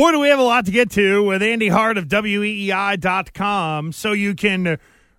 Boy, 0.00 0.12
do 0.12 0.20
we 0.20 0.28
have 0.28 0.38
a 0.38 0.42
lot 0.42 0.64
to 0.64 0.70
get 0.70 0.90
to 0.92 1.22
with 1.22 1.42
Andy 1.42 1.68
Hart 1.68 1.98
of 1.98 2.08
WEEI.com. 2.08 3.92
So 3.92 4.12
you 4.12 4.34
can 4.34 4.78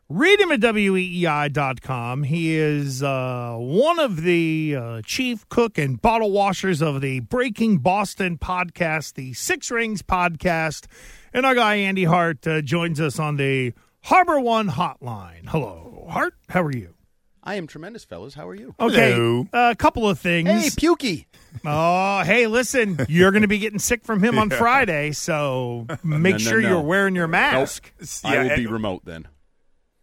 read 0.10 0.40
him 0.40 0.52
at 0.52 0.60
WEEI.com. 0.60 2.24
He 2.24 2.56
is 2.56 3.04
uh, 3.04 3.58
one 3.60 4.00
of 4.00 4.24
the 4.24 4.76
uh, 4.76 5.02
chief 5.06 5.48
cook 5.50 5.78
and 5.78 6.02
bottle 6.02 6.32
washers 6.32 6.82
of 6.82 7.00
the 7.00 7.20
Breaking 7.20 7.78
Boston 7.78 8.40
podcast, 8.40 9.14
the 9.14 9.34
Six 9.34 9.70
Rings 9.70 10.02
podcast. 10.02 10.88
And 11.32 11.46
our 11.46 11.54
guy, 11.54 11.76
Andy 11.76 12.06
Hart, 12.06 12.48
uh, 12.48 12.64
joins 12.64 13.00
us 13.00 13.20
on 13.20 13.36
the 13.38 13.74
Harbor 14.06 14.40
One 14.40 14.68
hotline. 14.72 15.48
Hello, 15.48 16.08
Hart. 16.10 16.34
How 16.50 16.64
are 16.64 16.76
you? 16.76 16.96
I 17.44 17.54
am 17.54 17.68
tremendous, 17.68 18.04
fellas. 18.04 18.34
How 18.34 18.48
are 18.48 18.56
you? 18.56 18.74
Okay, 18.80 19.14
Hello. 19.14 19.48
a 19.54 19.76
couple 19.76 20.10
of 20.10 20.18
things. 20.18 20.50
Hey, 20.50 20.70
Pukey. 20.70 21.26
Oh, 21.66 22.22
hey, 22.24 22.48
listen, 22.48 23.00
you're 23.10 23.32
going 23.32 23.42
to 23.44 23.48
be 23.48 23.60
getting 23.60 23.80
sick 23.80 24.04
from 24.04 24.24
him 24.24 24.38
on 24.40 24.50
Friday, 24.50 25.12
so 25.12 25.86
make 26.04 26.34
no, 26.34 26.38
sure 26.38 26.62
no. 26.62 26.70
you're 26.70 26.82
wearing 26.82 27.16
your 27.16 27.28
mask. 27.28 27.92
I 28.24 28.38
will 28.38 28.46
Yeah, 28.48 28.56
be 28.56 28.68
remote 28.68 29.06
then. 29.06 29.28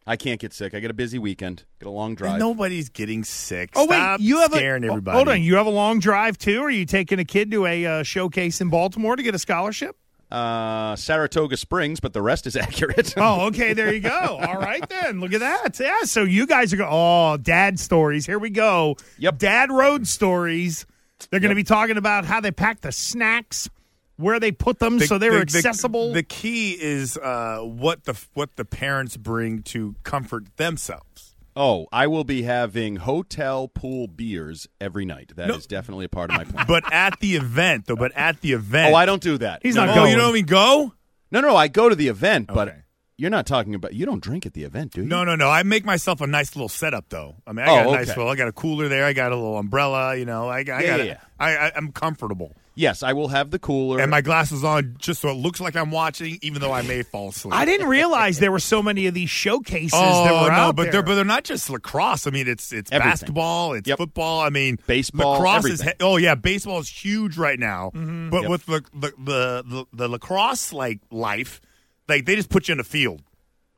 I 0.06 0.16
can't 0.16 0.40
get 0.40 0.54
sick. 0.54 0.72
I 0.72 0.80
got 0.80 0.90
a 0.90 0.94
busy 0.94 1.18
weekend. 1.18 1.64
Got 1.80 1.90
a 1.90 1.92
long 1.92 2.14
drive. 2.14 2.38
Nobody's 2.38 2.88
getting 2.88 3.24
sick. 3.24 3.70
Oh 3.76 3.84
Stop 3.86 4.20
wait, 4.20 4.24
you 4.26 4.38
have 4.38 4.52
scaring 4.52 4.84
a 4.84 4.86
everybody. 4.88 5.14
Hold 5.16 5.28
on, 5.28 5.42
you 5.42 5.56
have 5.56 5.66
a 5.66 5.70
long 5.70 5.98
drive 6.00 6.38
too. 6.38 6.62
Are 6.62 6.70
you 6.70 6.86
taking 6.86 7.18
a 7.18 7.26
kid 7.26 7.50
to 7.50 7.66
a 7.66 7.84
uh, 7.84 8.02
showcase 8.04 8.62
in 8.62 8.70
Baltimore 8.70 9.16
to 9.16 9.22
get 9.22 9.34
a 9.34 9.38
scholarship? 9.38 9.96
Uh, 10.30 10.94
Saratoga 10.96 11.56
Springs, 11.58 12.00
but 12.00 12.14
the 12.14 12.22
rest 12.22 12.46
is 12.46 12.56
accurate. 12.56 13.14
Oh, 13.18 13.46
okay, 13.48 13.74
there 13.74 13.92
you 13.92 14.00
go. 14.00 14.38
All 14.42 14.56
right 14.58 14.86
then, 14.88 15.20
look 15.20 15.34
at 15.34 15.40
that. 15.40 15.78
Yeah, 15.78 16.00
so 16.04 16.22
you 16.22 16.46
guys 16.46 16.72
are 16.72 16.76
going. 16.78 16.90
Oh, 16.90 17.36
dad 17.36 17.78
stories. 17.78 18.24
Here 18.24 18.38
we 18.38 18.48
go. 18.50 18.96
Yep. 19.18 19.38
dad 19.38 19.70
road 19.70 20.06
stories. 20.06 20.86
They're 21.30 21.40
going 21.40 21.50
to 21.50 21.56
be 21.56 21.64
talking 21.64 21.96
about 21.96 22.24
how 22.24 22.40
they 22.40 22.50
pack 22.52 22.80
the 22.80 22.92
snacks, 22.92 23.68
where 24.16 24.38
they 24.40 24.52
put 24.52 24.78
them, 24.78 24.98
The- 24.98 25.06
so 25.06 25.18
they 25.18 25.30
were 25.30 25.40
the- 25.44 25.52
the- 25.52 25.58
accessible. 25.58 26.12
The, 26.12 26.22
key 26.22 26.72
is 26.80 27.16
uh, 27.16 27.58
what 27.62 28.04
the 28.04 28.14
what 28.34 28.56
the 28.56 28.64
parents 28.64 29.16
bring 29.16 29.62
to 29.64 29.94
comfort 30.04 30.56
themselves. 30.56 31.34
oh, 31.56 31.88
I 31.90 32.06
will 32.06 32.22
be 32.24 32.42
having 32.42 32.96
hotel 32.96 33.66
pool 33.66 34.06
beers 34.06 34.68
every 34.80 35.04
night. 35.04 35.32
That 35.34 35.50
is 35.50 35.56
No. 35.56 35.76
definitely 35.76 36.04
a 36.04 36.08
part 36.08 36.30
of 36.30 36.36
my 36.36 36.44
plan. 36.44 36.66
But 36.68 36.92
at 36.92 37.18
the 37.18 37.34
event, 37.34 37.86
though, 37.86 37.96
but 37.96 38.12
at 38.16 38.40
the 38.42 38.52
event, 38.52 38.92
oh, 38.94 38.96
I 38.96 39.06
don't 39.06 39.20
do 39.22 39.38
that. 39.38 39.60
He's 39.64 39.74
no, 39.74 39.84
not 39.86 39.90
Oh, 39.92 39.94
going. 40.02 40.10
you 40.12 40.16
don't 40.18 40.36
even 40.36 40.46
go? 40.46 40.92
No, 41.32 41.40
no, 41.40 41.56
I 41.56 41.66
go 41.66 41.88
to 41.88 41.96
the 41.96 42.06
event, 42.08 42.46
but 42.46 42.68
Okay. 42.68 42.78
You're 43.18 43.30
not 43.30 43.46
talking 43.46 43.74
about. 43.74 43.92
You 43.94 44.06
don't 44.06 44.22
drink 44.22 44.46
at 44.46 44.54
the 44.54 44.62
event, 44.64 44.92
do 44.92 45.02
you? 45.02 45.06
No, 45.08 45.24
no, 45.24 45.34
no. 45.36 45.50
I 45.50 45.62
make 45.64 45.84
myself 45.84 46.20
a 46.22 46.26
nice 46.26 46.56
little 46.56 46.68
setup, 46.68 47.06
though. 47.10 47.34
I 47.46 47.52
mean, 47.52 47.66
I 47.66 47.70
Oh, 47.70 47.74
got 47.84 47.86
a 47.88 47.92
nice 47.92 48.10
okay. 48.10 48.16
little. 48.20 48.32
I 48.32 48.36
got 48.36 48.48
a 48.48 48.52
cooler 48.52 48.88
there. 48.88 49.04
I 49.04 49.12
got 49.12 49.32
a 49.32 49.36
little 49.36 49.58
umbrella. 49.58 50.16
You 50.16 50.24
know, 50.24 50.48
I, 50.48 50.62
got. 50.62 50.80
I 50.80 50.84
yeah, 50.84 50.88
got. 50.96 50.98
Yeah, 51.00 51.04
yeah. 51.04 51.18
I, 51.40 51.56
I, 51.56 51.72
I'm 51.76 51.92
comfortable, 51.92 52.52
Yes, 52.74 53.02
I 53.04 53.12
will 53.12 53.26
have 53.28 53.50
the 53.50 53.58
cooler. 53.58 54.00
and 54.00 54.08
my 54.10 54.20
glasses 54.20 54.62
on 54.64 54.94
just 55.00 55.20
so 55.20 55.30
it 55.30 55.34
looks 55.34 55.60
like 55.60 55.74
I'm 55.76 55.90
watching, 55.90 56.38
even 56.42 56.60
though 56.60 56.72
I 56.72 56.82
may 56.82 57.02
fall 57.02 57.28
asleep. 57.30 57.52
I 57.54 57.64
didn't 57.64 57.88
realize 57.88 58.38
there 58.38 58.52
were 58.52 58.60
so 58.60 58.82
many 58.84 59.06
of 59.08 59.14
these 59.14 59.30
showcases 59.30 59.90
Oh 59.94 60.24
that 60.24 60.42
were 60.42 60.48
no, 60.50 60.54
out 60.54 60.76
but 60.76 60.84
there. 60.84 60.92
they're 60.92 61.02
but 61.02 61.14
they're 61.16 61.24
not 61.24 61.42
just 61.44 61.70
lacrosse. 61.70 62.26
I 62.28 62.30
mean, 62.30 62.46
it's 62.46 62.72
it's 62.72 62.90
Everything. 62.92 63.10
basketball, 63.10 63.72
it's 63.74 63.88
Yep. 63.88 63.98
football. 63.98 64.40
I 64.40 64.50
mean, 64.50 64.78
Baseball, 64.86 65.32
Lacrosse 65.34 65.64
is 65.64 65.80
everything. 65.80 65.96
he- 66.00 66.04
oh 66.04 66.16
yeah, 66.18 66.34
baseball 66.36 66.78
is 66.78 66.88
huge 66.88 67.36
right 67.36 67.58
now. 67.58 67.90
Mm-hmm. 67.94 68.30
But 68.30 68.42
Yep. 68.42 68.50
with 68.50 68.66
the 68.66 68.84
the, 68.94 69.12
the 69.18 69.64
the 69.66 69.84
the 69.92 70.08
lacrosse 70.08 70.72
like 70.72 71.00
life, 71.10 71.60
like 72.08 72.24
they 72.26 72.36
just 72.36 72.48
put 72.50 72.68
you 72.68 72.72
in 72.72 72.80
a 72.80 72.84
field. 72.84 73.22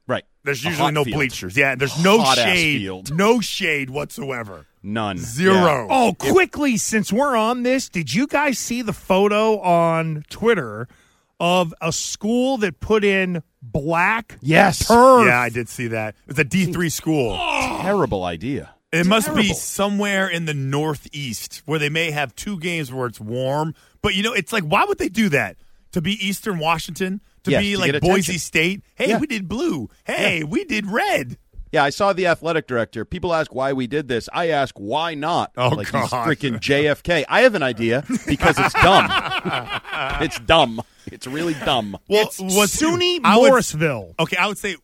right. 0.06 0.25
There's 0.42 0.64
usually 0.64 0.92
no 0.92 1.05
field. 1.05 1.17
bleachers. 1.17 1.56
Yeah, 1.56 1.75
there's 1.75 2.03
no 2.03 2.19
Hot-ass 2.20 2.45
shade, 2.45 2.81
field. 2.81 3.14
no 3.14 3.41
shade 3.41 3.91
whatsoever. 3.91 4.67
None. 4.83 5.19
Zero. 5.19 5.55
Yeah. 5.55 5.86
Oh, 5.91 6.14
quickly, 6.19 6.78
since 6.78 7.12
we're 7.12 7.36
on 7.36 7.62
this, 7.62 7.91
did 7.91 8.14
you 8.14 8.27
guys 8.27 8.58
see 8.58 8.81
the 8.81 8.95
photo 8.95 9.58
on 9.61 10.25
Twitter 10.31 10.89
of 11.39 11.75
a 11.83 11.92
school 11.92 12.56
that 12.58 12.81
put 12.81 13.05
in 13.05 13.42
black 13.61 14.39
Yes. 14.41 14.89
turf? 14.89 15.27
Yeah, 15.27 15.39
I 15.39 15.51
did 15.51 15.69
see 15.69 15.89
that. 15.89 16.14
It's 16.27 16.39
a 16.39 16.45
D 16.45 16.73
three 16.73 16.89
school. 16.89 17.36
Terrible 17.83 18.25
idea. 18.25 18.70
It 18.92 19.07
must 19.07 19.35
be 19.36 19.52
somewhere 19.52 20.27
in 20.29 20.47
the 20.47 20.55
Northeast 20.55 21.62
where 21.67 21.79
they 21.79 21.91
may 21.91 22.11
have 22.11 22.35
two 22.35 22.58
games 22.58 22.91
where 22.92 23.07
it's 23.07 23.20
warm. 23.20 23.74
But 24.02 24.14
you 24.14 24.23
know, 24.23 24.33
it's 24.33 24.52
like, 24.52 24.64
why 24.64 24.85
would 24.86 24.97
they 24.98 25.08
do 25.11 25.29
that? 25.29 25.57
To 25.92 26.01
be 26.01 26.12
Eastern 26.27 26.58
Washington? 26.58 27.20
To 27.45 27.51
Yes, 27.51 27.62
be 27.62 27.73
to 27.73 27.78
like 27.78 27.92
Boise 28.01 28.08
attention. 28.20 28.39
State? 28.39 28.83
Hey, 28.96 29.08
Yeah. 29.11 29.18
we 29.18 29.27
did 29.27 29.48
blue. 29.48 29.89
Hey, 30.05 30.45
we 30.45 30.64
did 30.64 30.86
red. 30.86 31.39
Yeah, 31.73 31.84
I 31.84 31.90
saw 31.90 32.12
the 32.12 32.27
athletic 32.27 32.67
director. 32.67 33.05
People 33.05 33.33
ask 33.33 33.55
why 33.55 33.73
we 33.74 33.86
did 33.86 34.08
this. 34.08 34.28
I 34.33 34.48
ask 34.48 34.74
why 34.77 35.14
not. 35.14 35.52
Oh, 35.56 35.68
like 35.68 35.86
he's 35.86 36.11
God. 36.11 36.27
freaking 36.27 36.58
JFK. 36.58 37.24
I 37.29 37.42
have 37.42 37.55
an 37.55 37.62
idea 37.62 38.05
because 38.27 38.58
it's 38.58 38.74
dumb. 38.74 39.08
it's 40.20 40.40
dumb. 40.40 40.83
It's 41.06 41.27
really 41.29 41.55
dumb. 41.55 41.96
Well, 42.08 42.27
It's 42.27 42.40
what's- 42.40 42.77
SUNY 42.80 43.20
I 43.23 43.39
would- 43.39 43.48
Morrisville. 43.50 44.14
Okay, 44.18 44.36
I 44.36 44.48
would 44.48 44.58
say, 44.58 44.77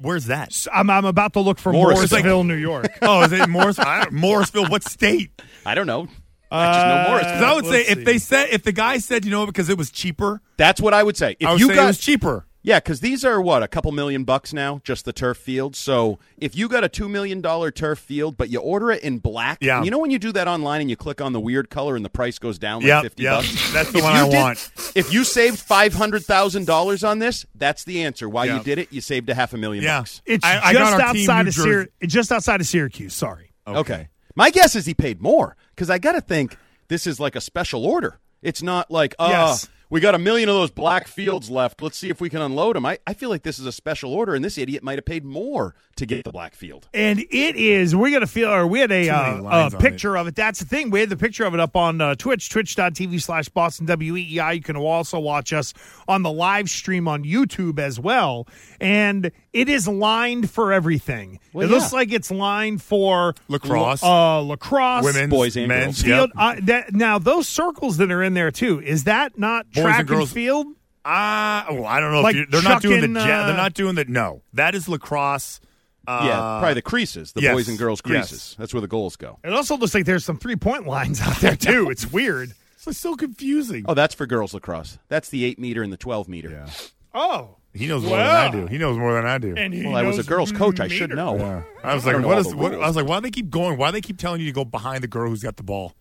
where's 0.00 0.26
that? 0.26 0.66
I'm, 0.72 0.90
I'm 0.90 1.04
about 1.04 1.32
to 1.34 1.40
look 1.40 1.58
for 1.60 1.72
Morrisville. 1.72 2.08
Morrisville, 2.18 2.44
New 2.44 2.54
York. 2.56 2.88
Oh, 3.02 3.22
is 3.22 3.32
it 3.32 3.48
Morris? 3.48 3.78
Morrisville? 4.10 4.66
What 4.68 4.82
state? 4.82 5.30
I 5.64 5.74
don't 5.76 5.86
know. 5.86 6.08
I 6.56 6.72
just 6.72 6.86
know 6.86 7.08
Morris. 7.10 7.26
Uh, 7.26 7.32
'Cause 7.32 7.42
I 7.42 7.54
would 7.54 7.64
say 7.66 7.78
let's 7.78 7.90
if 7.90 8.04
they 8.04 8.18
said 8.18 8.48
if 8.50 8.62
the 8.62 8.72
guy 8.72 8.98
said 8.98 9.24
you 9.24 9.30
know 9.30 9.46
because 9.46 9.68
it 9.68 9.78
was 9.78 9.90
cheaper, 9.90 10.40
That's 10.56 10.80
what 10.80 10.94
I 10.94 11.02
would 11.02 11.16
say. 11.16 11.36
If 11.38 11.46
I 11.48 11.52
would 11.52 11.60
you 11.60 11.68
say 11.68 11.74
got 11.74 11.84
it 11.84 11.86
was 11.88 11.98
cheaper. 11.98 12.46
Yeah, 12.62 12.80
because 12.80 12.98
these 12.98 13.24
are 13.24 13.40
what 13.40 13.62
a 13.62 13.68
couple 13.68 13.92
million 13.92 14.24
bucks 14.24 14.52
now, 14.52 14.80
just 14.82 15.04
the 15.04 15.12
turf 15.12 15.36
field. 15.38 15.76
So 15.76 16.18
if 16.36 16.56
you 16.56 16.68
got 16.68 16.82
a 16.82 16.88
two 16.88 17.08
million 17.08 17.40
dollar 17.40 17.70
turf 17.70 18.00
field, 18.00 18.36
but 18.36 18.50
you 18.50 18.58
order 18.58 18.90
it 18.90 19.04
in 19.04 19.18
black, 19.18 19.58
Yeah. 19.60 19.84
you 19.84 19.90
know 19.92 19.98
when 19.98 20.10
you 20.10 20.18
do 20.18 20.32
that 20.32 20.48
online 20.48 20.80
and 20.80 20.90
you 20.90 20.96
click 20.96 21.20
on 21.20 21.32
the 21.32 21.38
weird 21.38 21.70
color 21.70 21.94
and 21.94 22.04
the 22.04 22.08
price 22.10 22.40
goes 22.40 22.58
down 22.58 22.80
like 22.80 22.88
Yep, 22.88 23.02
fifty 23.04 23.22
yep. 23.22 23.34
bucks. 23.36 23.72
That's 23.72 23.92
the 23.92 23.98
If 23.98 24.04
one 24.04 24.14
you 24.14 24.20
I 24.20 24.28
did- 24.28 24.34
want. 24.36 24.70
If 24.96 25.12
you 25.12 25.22
saved 25.22 25.60
five 25.60 25.94
hundred 25.94 26.24
thousand 26.24 26.66
dollars 26.66 27.04
on 27.04 27.20
this, 27.20 27.46
that's 27.54 27.84
the 27.84 28.02
answer. 28.02 28.28
Why 28.28 28.46
Yeah. 28.46 28.56
you 28.58 28.64
did 28.64 28.78
it? 28.78 28.88
You 28.92 29.00
saved 29.00 29.30
a 29.30 29.34
half 29.34 29.52
a 29.54 29.56
million 29.58 29.84
Yeah. 29.84 30.00
bucks. 30.00 30.22
It's 30.26 30.44
I- 30.44 30.58
I 30.60 30.72
got 30.72 30.90
just 30.90 30.92
our 31.04 31.12
team, 31.12 31.22
outside 31.30 31.42
New 31.44 31.48
of 31.50 31.54
Syr- 31.54 31.62
Jersey. 31.64 31.88
it's 32.00 32.12
just 32.14 32.32
outside 32.32 32.60
of 32.60 32.66
Syracuse. 32.66 33.14
Sorry. 33.14 33.52
Okay. 33.68 34.08
My 34.36 34.50
guess 34.50 34.76
is 34.76 34.86
he 34.86 34.94
paid 34.94 35.20
more 35.20 35.56
because 35.74 35.90
I 35.90 35.98
got 35.98 36.12
to 36.12 36.20
think 36.20 36.56
this 36.88 37.06
is 37.06 37.18
like 37.18 37.34
a 37.34 37.40
special 37.40 37.84
order. 37.86 38.20
It's 38.42 38.62
not 38.62 38.90
like, 38.90 39.14
uh, 39.18 39.28
Yes. 39.30 39.68
We 39.88 40.00
got 40.00 40.14
a 40.14 40.18
million 40.18 40.48
of 40.48 40.54
those 40.54 40.70
black 40.70 41.06
fields 41.06 41.48
left. 41.50 41.80
Let's 41.80 41.96
see 41.96 42.10
if 42.10 42.20
we 42.20 42.28
can 42.28 42.40
unload 42.40 42.76
them. 42.76 42.84
I, 42.84 42.98
I 43.06 43.14
feel 43.14 43.28
like 43.28 43.42
this 43.42 43.58
is 43.58 43.66
a 43.66 43.72
special 43.72 44.12
order, 44.12 44.34
and 44.34 44.44
this 44.44 44.58
idiot 44.58 44.82
might 44.82 44.98
have 44.98 45.04
paid 45.04 45.24
more 45.24 45.74
to 45.96 46.06
get 46.06 46.24
the 46.24 46.32
black 46.32 46.54
field. 46.54 46.88
And 46.92 47.20
it 47.20 47.56
is, 47.56 47.94
we're 47.94 48.10
going 48.10 48.20
to 48.20 48.26
feel, 48.26 48.50
or 48.50 48.66
we 48.66 48.80
had 48.80 48.92
a, 48.92 49.08
uh, 49.08 49.40
a 49.40 49.44
on 49.44 49.70
picture 49.72 50.16
of 50.16 50.26
it. 50.26 50.34
That's 50.34 50.58
the 50.58 50.66
thing. 50.66 50.90
We 50.90 51.00
had 51.00 51.08
the 51.08 51.16
picture 51.16 51.44
of 51.44 51.54
it 51.54 51.60
up 51.60 51.76
on 51.76 52.00
uh, 52.00 52.14
Twitch, 52.16 52.50
twitch.tv 52.50 53.22
slash 53.22 53.48
Boston 53.48 53.86
WEEI. 53.86 54.56
You 54.56 54.62
can 54.62 54.76
also 54.76 55.18
watch 55.18 55.52
us 55.52 55.72
on 56.06 56.22
the 56.22 56.32
live 56.32 56.68
stream 56.68 57.08
on 57.08 57.24
YouTube 57.24 57.78
as 57.78 57.98
well. 57.98 58.46
And 58.80 59.30
it 59.52 59.68
is 59.68 59.88
lined 59.88 60.50
for 60.50 60.72
everything. 60.72 61.40
Well, 61.52 61.66
it 61.66 61.70
looks 61.70 61.92
like 61.92 62.12
it's 62.12 62.30
lined 62.30 62.82
for 62.82 63.34
Lacrosse. 63.48 64.02
uh, 64.02 64.40
lacrosse, 64.40 65.04
Women's, 65.04 65.30
boys 65.30 65.56
and 65.56 65.68
men's, 65.68 66.02
girls. 66.02 66.30
field. 66.30 66.32
Yep. 66.36 66.58
Uh, 66.58 66.60
that, 66.64 66.94
now, 66.94 67.18
those 67.18 67.48
circles 67.48 67.96
that 67.96 68.10
are 68.10 68.22
in 68.22 68.34
there 68.34 68.50
too, 68.50 68.82
is 68.82 69.04
that 69.04 69.38
not 69.38 69.66
Boys 69.76 69.84
track 69.84 69.98
and 70.00 70.08
girls- 70.08 70.32
field? 70.32 70.66
Ah, 71.04 71.66
well, 71.70 71.86
I 71.86 72.00
don't 72.00 72.10
know. 72.12 72.20
Like 72.20 72.34
if 72.34 72.50
they're 72.50 72.62
not 72.62 72.82
doing 72.82 73.00
the. 73.00 73.20
chucking, 73.20 73.28
ja- 73.30 73.42
uh, 73.42 73.46
they're 73.46 73.56
not 73.56 73.74
doing 73.74 73.94
the. 73.94 74.04
No, 74.06 74.42
that 74.54 74.74
is 74.74 74.88
lacrosse. 74.88 75.60
Uh, 76.08 76.22
yeah, 76.24 76.36
probably 76.60 76.74
the 76.74 76.82
creases, 76.82 77.32
the 77.32 77.40
yes, 77.42 77.54
boys 77.54 77.68
and 77.68 77.78
girls 77.78 78.00
yes. 78.04 78.28
creases. 78.28 78.56
That's 78.58 78.72
where 78.74 78.80
the 78.80 78.86
goals 78.88 79.16
go. 79.16 79.38
It 79.44 79.52
also 79.52 79.76
looks 79.76 79.92
like 79.94 80.04
there's 80.04 80.24
some 80.24 80.38
three 80.38 80.54
point 80.56 80.86
lines 80.86 81.20
out 81.20 81.36
there 81.38 81.56
too. 81.56 81.88
It's 81.90 82.10
weird. 82.12 82.54
It's 82.86 82.98
so 82.98 83.16
confusing. 83.16 83.84
Oh, 83.88 83.94
that's 83.94 84.14
for 84.14 84.26
girls 84.26 84.54
lacrosse. 84.54 84.98
That's 85.08 85.28
the 85.30 85.44
eight 85.44 85.58
meter 85.58 85.82
and 85.82 85.92
the 85.92 85.96
twelve 85.96 86.28
meter. 86.28 86.50
Yeah. 86.50 86.68
Oh. 87.14 87.56
He 87.74 87.86
knows 87.88 88.04
more 88.04 88.16
Wow. 88.16 88.50
than 88.50 88.60
I 88.60 88.62
do. 88.62 88.66
He 88.68 88.78
knows 88.78 88.96
more 88.96 89.12
than 89.14 89.26
I 89.26 89.38
do. 89.38 89.54
And 89.56 89.74
Well, 89.84 89.96
I 89.96 90.02
was 90.02 90.18
a 90.18 90.22
girls 90.22 90.50
coach. 90.52 90.80
I 90.80 90.88
should 90.88 91.10
know. 91.10 91.36
Yeah. 91.36 91.62
I 91.84 91.94
was 91.94 92.06
like, 92.06 92.14
don't 92.14 92.22
know 92.22 92.28
what 92.28 92.34
all 92.38 92.40
is? 92.40 92.48
the 92.50 92.56
What, 92.56 92.70
rules. 92.72 92.82
I 92.84 92.86
was 92.86 92.96
like, 92.96 93.06
why 93.06 93.16
do 93.18 93.22
they 93.22 93.30
keep 93.30 93.50
going? 93.50 93.76
Why 93.76 93.88
do 93.88 93.92
they 93.92 94.00
keep 94.00 94.18
telling 94.18 94.40
you 94.40 94.46
to 94.46 94.52
go 94.52 94.64
behind 94.64 95.02
the 95.02 95.08
girl 95.08 95.28
who's 95.28 95.42
got 95.42 95.56
the 95.56 95.62
ball? 95.62 95.92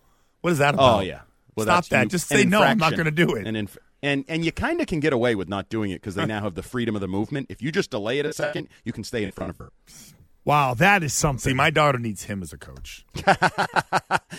What 0.41 0.51
is 0.53 0.59
that 0.59 0.75
about? 0.75 0.97
Oh 0.99 1.01
yeah. 1.01 1.21
Well, 1.55 1.65
Stop 1.65 1.85
that. 1.87 2.03
you- 2.03 2.09
Just 2.09 2.27
say 2.27 2.43
no. 2.45 2.61
I'm 2.61 2.77
not 2.77 2.93
going 2.93 3.05
to 3.05 3.11
do 3.11 3.35
it. 3.35 3.47
And 3.47 3.55
inf- 3.57 3.77
and 4.03 4.25
and 4.27 4.43
you 4.45 4.51
kind 4.51 4.81
of 4.81 4.87
can 4.87 4.99
get 4.99 5.13
away 5.13 5.35
with 5.35 5.47
not 5.49 5.69
doing 5.69 5.91
it 5.91 5.95
because 6.01 6.15
they 6.15 6.25
now 6.25 6.41
have 6.41 6.53
the 6.55 6.63
freedom 6.63 6.95
of 6.95 7.01
the 7.01 7.07
movement. 7.07 7.47
If 7.49 7.61
you 7.61 7.71
just 7.71 7.91
delay 7.91 8.19
it 8.19 8.25
a 8.25 8.33
second, 8.33 8.67
you 8.83 8.91
can 8.91 9.03
stay 9.03 9.23
in 9.23 9.31
front 9.31 9.51
of 9.51 9.57
her. 9.57 9.71
Wow, 10.43 10.75
that 10.75 11.01
is 11.01 11.11
something. 11.11 11.39
See, 11.39 11.55
my 11.55 11.71
daughter 11.71 11.97
needs 11.97 12.25
him 12.25 12.43
as 12.43 12.53
a 12.53 12.57
coach. 12.59 13.03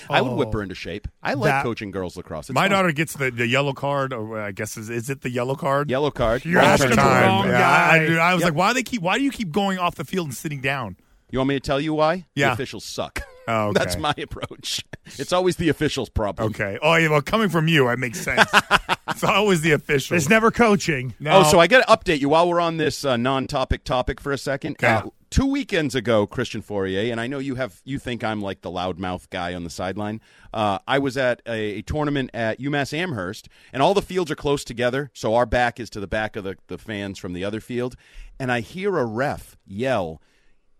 I 0.08 0.20
would 0.22 0.34
whip 0.36 0.52
her 0.52 0.60
oh. 0.60 0.62
into 0.62 0.76
shape. 0.76 1.08
I 1.20 1.34
like 1.34 1.50
That- 1.50 1.62
coaching 1.64 1.90
girls 1.90 2.16
lacrosse. 2.16 2.48
It's 2.48 2.54
my 2.54 2.64
fun. 2.64 2.70
daughter 2.70 2.92
gets 2.92 3.14
the, 3.14 3.30
the 3.32 3.46
yellow 3.48 3.72
card, 3.72 4.12
or 4.12 4.40
I 4.40 4.52
guess 4.52 4.76
is, 4.76 4.88
is 4.88 5.10
it 5.10 5.22
the 5.22 5.30
yellow 5.30 5.56
card? 5.56 5.90
yellow 5.90 6.12
card. 6.12 6.44
You're 6.44 6.60
asking 6.60 6.90
the 6.90 6.98
around. 6.98 7.22
wrong 7.26 7.48
Yeah, 7.48 7.56
I, 7.68 8.06
guy. 8.06 8.14
I, 8.18 8.30
I 8.30 8.34
was 8.34 8.42
Yep. 8.42 8.50
like, 8.52 8.56
why 8.58 8.68
do 8.70 8.74
they 8.74 8.82
keep? 8.84 9.02
Why 9.02 9.18
do 9.18 9.24
you 9.24 9.32
keep 9.32 9.50
going 9.50 9.78
off 9.78 9.96
the 9.96 10.04
field 10.04 10.28
and 10.28 10.34
sitting 10.36 10.60
down? 10.60 10.96
You 11.30 11.40
want 11.40 11.48
me 11.48 11.54
to 11.56 11.60
tell 11.60 11.80
you 11.80 11.92
why? 11.94 12.26
Yeah. 12.36 12.48
The 12.48 12.52
officials 12.52 12.84
suck. 12.84 13.22
Oh, 13.48 13.68
okay. 13.68 13.78
That's 13.78 13.96
my 13.96 14.14
approach. 14.18 14.84
It's 15.18 15.32
always 15.32 15.54
the 15.54 15.68
officials' 15.68 16.08
problem. 16.08 16.48
Okay. 16.48 16.80
Oh, 16.82 16.96
yeah. 16.96 17.08
Well, 17.08 17.22
coming 17.22 17.48
from 17.48 17.68
you, 17.68 17.88
it 17.90 17.98
makes 18.00 18.20
sense. 18.20 18.50
it's 19.08 19.22
always 19.22 19.60
the 19.60 19.70
official. 19.70 20.16
It's 20.16 20.28
never 20.28 20.50
coaching. 20.50 21.14
No. 21.20 21.38
Oh, 21.38 21.42
so 21.44 21.60
I 21.60 21.68
got 21.68 21.86
to 21.86 22.12
update 22.12 22.18
you 22.18 22.28
while 22.28 22.48
we're 22.48 22.60
on 22.60 22.76
this 22.76 23.04
uh, 23.04 23.16
non-topic 23.16 23.84
topic 23.84 24.20
for 24.20 24.32
a 24.32 24.38
second. 24.38 24.72
Okay. 24.72 24.88
Uh, 24.88 25.10
two 25.30 25.46
weekends 25.46 25.94
ago, 25.94 26.26
Christian 26.26 26.62
Fauria, 26.62 27.10
and 27.10 27.20
I 27.20 27.26
know 27.26 27.38
you 27.38 27.56
have 27.56 27.80
you 27.84 27.98
think 27.98 28.24
I'm 28.24 28.40
like 28.40 28.62
the 28.62 28.70
loudmouth 28.70 29.28
guy 29.30 29.54
on 29.54 29.64
the 29.64 29.70
sideline. 29.70 30.20
Uh, 30.52 30.78
I 30.86 30.98
was 30.98 31.16
at 31.16 31.42
a, 31.46 31.78
a, 31.78 31.82
tournament 31.82 32.30
at 32.32 32.58
UMass 32.58 32.92
Amherst, 32.96 33.48
and 33.72 33.82
all 33.82 33.94
the 33.94 34.02
fields 34.02 34.30
are 34.30 34.36
close 34.36 34.64
together, 34.64 35.10
so 35.14 35.34
our 35.34 35.46
back 35.46 35.78
is 35.78 35.90
to 35.90 36.00
the 36.00 36.06
back 36.06 36.36
of 36.36 36.44
the, 36.44 36.56
the 36.68 36.78
fans 36.78 37.18
from 37.18 37.32
the 37.32 37.44
other 37.44 37.60
field, 37.60 37.96
and 38.38 38.50
I 38.50 38.60
hear 38.60 38.96
a 38.98 39.04
ref 39.04 39.56
yell, 39.66 40.22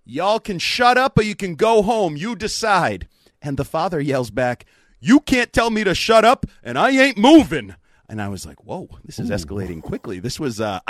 "Y'all 0.06 0.40
can 0.40 0.58
shut 0.58 0.96
up, 0.96 1.18
or 1.18 1.22
you 1.22 1.34
can 1.34 1.54
go 1.54 1.82
home. 1.82 2.16
You 2.16 2.34
decide." 2.34 3.08
And 3.42 3.58
the 3.58 3.64
father 3.64 4.00
yells 4.00 4.30
back, 4.30 4.64
"You 5.00 5.20
can't 5.20 5.52
tell 5.52 5.70
me 5.70 5.84
to 5.84 5.94
shut 5.94 6.24
up, 6.24 6.46
and 6.62 6.78
I 6.78 6.90
ain't 6.90 7.18
moving." 7.18 7.74
and 8.08 8.22
I 8.22 8.28
was 8.28 8.46
like, 8.46 8.64
"Whoa, 8.64 8.88
this 9.04 9.18
is 9.18 9.30
escalating 9.30 9.82
quickly." 9.82 10.20
This 10.20 10.38
was 10.38 10.60
uh, 10.60 10.80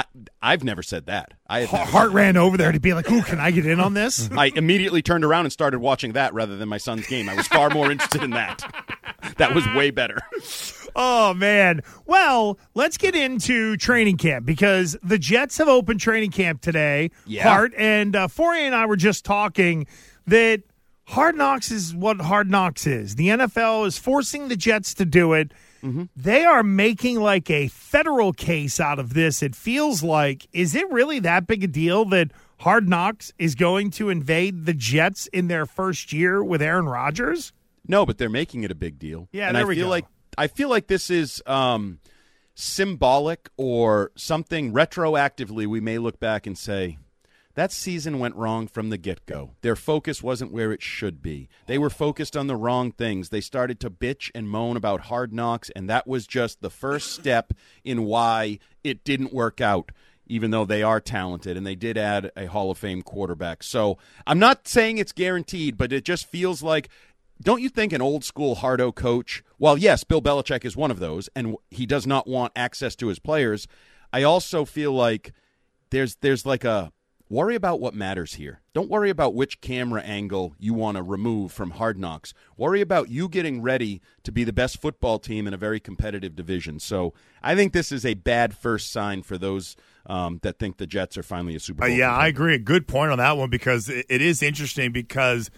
I, 0.42 0.50
have 0.50 0.64
never 0.64 0.82
said 0.82 1.06
that. 1.06 1.32
I 1.46 1.60
had 1.60 1.88
heart 1.88 2.10
ran 2.10 2.36
over 2.36 2.56
there 2.56 2.72
to 2.72 2.80
be 2.80 2.94
like, 2.94 3.10
"Ooh, 3.10 3.22
can 3.22 3.40
I 3.40 3.50
get 3.50 3.66
in 3.66 3.80
on 3.80 3.94
this?" 3.94 4.28
I 4.36 4.52
immediately 4.54 5.02
turned 5.02 5.24
around 5.24 5.46
and 5.46 5.52
started 5.52 5.78
watching 5.78 6.12
that 6.12 6.34
rather 6.34 6.56
than 6.56 6.68
my 6.68 6.78
son's 6.78 7.06
game. 7.06 7.28
I 7.28 7.34
was 7.34 7.46
far 7.46 7.70
more 7.70 7.90
interested 7.90 8.22
in 8.22 8.30
that. 8.30 8.62
That 9.38 9.54
was 9.54 9.66
way 9.74 9.90
better. 9.90 10.18
Oh 10.98 11.34
man. 11.34 11.82
Well, 12.06 12.58
let's 12.74 12.96
get 12.96 13.14
into 13.14 13.76
training 13.76 14.16
camp 14.16 14.46
because 14.46 14.96
the 15.02 15.18
Jets 15.18 15.58
have 15.58 15.68
opened 15.68 16.00
training 16.00 16.30
camp 16.30 16.62
today. 16.62 17.10
Yeah. 17.26 17.44
Hart 17.44 17.74
and 17.76 18.16
uh, 18.16 18.28
Fauria 18.28 18.62
and 18.62 18.74
I 18.74 18.86
were 18.86 18.96
just 18.96 19.24
talking 19.24 19.86
that 20.26 20.62
Hard 21.04 21.36
Knocks 21.36 21.70
is 21.70 21.94
what 21.94 22.20
Hard 22.20 22.50
Knocks 22.50 22.86
is. 22.86 23.16
The 23.16 23.28
NFL 23.28 23.86
is 23.86 23.98
forcing 23.98 24.48
the 24.48 24.56
Jets 24.56 24.94
to 24.94 25.04
do 25.04 25.34
it 25.34 25.52
Mm-hmm. 25.86 26.04
They 26.16 26.44
are 26.44 26.62
making 26.62 27.20
like 27.20 27.48
a 27.50 27.68
federal 27.68 28.32
case 28.32 28.80
out 28.80 28.98
of 28.98 29.14
this. 29.14 29.42
It 29.42 29.54
feels 29.54 30.02
like, 30.02 30.48
is 30.52 30.74
it 30.74 30.90
really 30.90 31.20
that 31.20 31.46
big 31.46 31.62
a 31.62 31.68
deal 31.68 32.04
that 32.06 32.32
Hard 32.60 32.88
Knocks 32.88 33.32
is 33.38 33.54
going 33.54 33.90
to 33.92 34.08
invade 34.08 34.66
the 34.66 34.74
Jets 34.74 35.28
in 35.28 35.48
their 35.48 35.64
first 35.64 36.12
year 36.12 36.42
with 36.42 36.60
Aaron 36.60 36.86
Rodgers? 36.86 37.52
No, 37.86 38.04
but 38.04 38.18
they're 38.18 38.28
making 38.28 38.64
it 38.64 38.72
a 38.72 38.74
big 38.74 38.98
deal. 38.98 39.28
Yeah, 39.30 39.48
and 39.48 39.56
I 39.56 39.62
feel 39.62 39.86
go. 39.86 39.90
like 39.90 40.06
I 40.38 40.46
feel 40.48 40.68
like 40.68 40.86
this 40.86 41.10
is 41.10 41.42
um, 41.46 42.00
symbolic 42.54 43.48
or 43.56 44.12
something 44.16 44.72
retroactively. 44.72 45.66
We 45.66 45.80
may 45.80 45.98
look 45.98 46.20
back 46.20 46.46
and 46.46 46.56
say, 46.56 46.98
that 47.54 47.72
season 47.72 48.18
went 48.18 48.36
wrong 48.36 48.68
from 48.68 48.90
the 48.90 48.98
get 48.98 49.24
go. 49.24 49.52
Their 49.62 49.76
focus 49.76 50.22
wasn't 50.22 50.52
where 50.52 50.72
it 50.72 50.82
should 50.82 51.22
be. 51.22 51.48
They 51.66 51.78
were 51.78 51.88
focused 51.88 52.36
on 52.36 52.48
the 52.48 52.56
wrong 52.56 52.92
things. 52.92 53.30
They 53.30 53.40
started 53.40 53.80
to 53.80 53.90
bitch 53.90 54.30
and 54.34 54.46
moan 54.46 54.76
about 54.76 55.02
hard 55.02 55.32
knocks, 55.32 55.70
and 55.70 55.88
that 55.88 56.06
was 56.06 56.26
just 56.26 56.60
the 56.60 56.68
first 56.68 57.12
step 57.12 57.54
in 57.82 58.04
why 58.04 58.58
it 58.84 59.04
didn't 59.04 59.32
work 59.32 59.62
out, 59.62 59.90
even 60.26 60.50
though 60.50 60.66
they 60.66 60.82
are 60.82 61.00
talented 61.00 61.56
and 61.56 61.66
they 61.66 61.74
did 61.74 61.96
add 61.96 62.30
a 62.36 62.44
Hall 62.44 62.70
of 62.70 62.76
Fame 62.76 63.00
quarterback. 63.00 63.62
So 63.62 63.96
I'm 64.26 64.38
not 64.38 64.68
saying 64.68 64.98
it's 64.98 65.12
guaranteed, 65.12 65.78
but 65.78 65.94
it 65.94 66.04
just 66.04 66.26
feels 66.26 66.62
like. 66.62 66.90
Don't 67.42 67.62
you 67.62 67.68
think 67.68 67.92
an 67.92 68.02
old 68.02 68.24
school 68.24 68.56
hardo 68.56 68.92
coach, 68.92 69.42
while 69.58 69.76
yes, 69.76 70.04
Bill 70.04 70.22
Belichick 70.22 70.64
is 70.64 70.76
one 70.76 70.90
of 70.90 70.98
those, 70.98 71.28
and 71.36 71.56
he 71.70 71.86
does 71.86 72.06
not 72.06 72.26
want 72.26 72.52
access 72.56 72.96
to 72.96 73.08
his 73.08 73.18
players, 73.18 73.66
I 74.12 74.22
also 74.22 74.64
feel 74.64 74.92
like 74.92 75.32
there's 75.90 76.16
there's 76.16 76.46
like 76.46 76.64
a 76.64 76.92
Worry 77.28 77.56
about 77.56 77.80
what 77.80 77.92
matters 77.92 78.34
here. 78.34 78.60
Don't 78.72 78.88
worry 78.88 79.10
about 79.10 79.34
which 79.34 79.60
camera 79.60 80.00
angle 80.02 80.54
you 80.60 80.74
want 80.74 80.96
to 80.96 81.02
remove 81.02 81.50
from 81.50 81.72
Hard 81.72 81.98
Knocks. 81.98 82.32
Worry 82.56 82.80
about 82.80 83.08
you 83.08 83.28
getting 83.28 83.60
ready 83.62 84.00
to 84.22 84.30
be 84.30 84.44
the 84.44 84.52
best 84.52 84.80
football 84.80 85.18
team 85.18 85.48
in 85.48 85.52
a 85.52 85.56
very 85.56 85.80
competitive 85.80 86.36
division. 86.36 86.78
So 86.78 87.14
I 87.42 87.56
think 87.56 87.72
this 87.72 87.90
is 87.90 88.06
a 88.06 88.14
bad 88.14 88.56
first 88.56 88.92
sign 88.92 89.22
for 89.22 89.38
those 89.38 89.74
um, 90.06 90.38
that 90.42 90.60
think 90.60 90.76
the 90.76 90.86
Jets 90.86 91.18
are 91.18 91.24
finally 91.24 91.56
a 91.56 91.60
Super 91.60 91.82
uh, 91.82 91.88
Bowl. 91.88 91.94
Uh, 91.94 91.98
yeah, 91.98 92.06
contender. 92.10 92.24
I 92.24 92.28
agree. 92.28 92.54
A 92.54 92.60
good 92.60 92.86
point 92.86 93.10
on 93.10 93.18
that 93.18 93.36
one 93.36 93.50
because 93.50 93.88
it, 93.88 94.06
it 94.08 94.22
is 94.22 94.40
interesting 94.40 94.92
because 94.92 95.50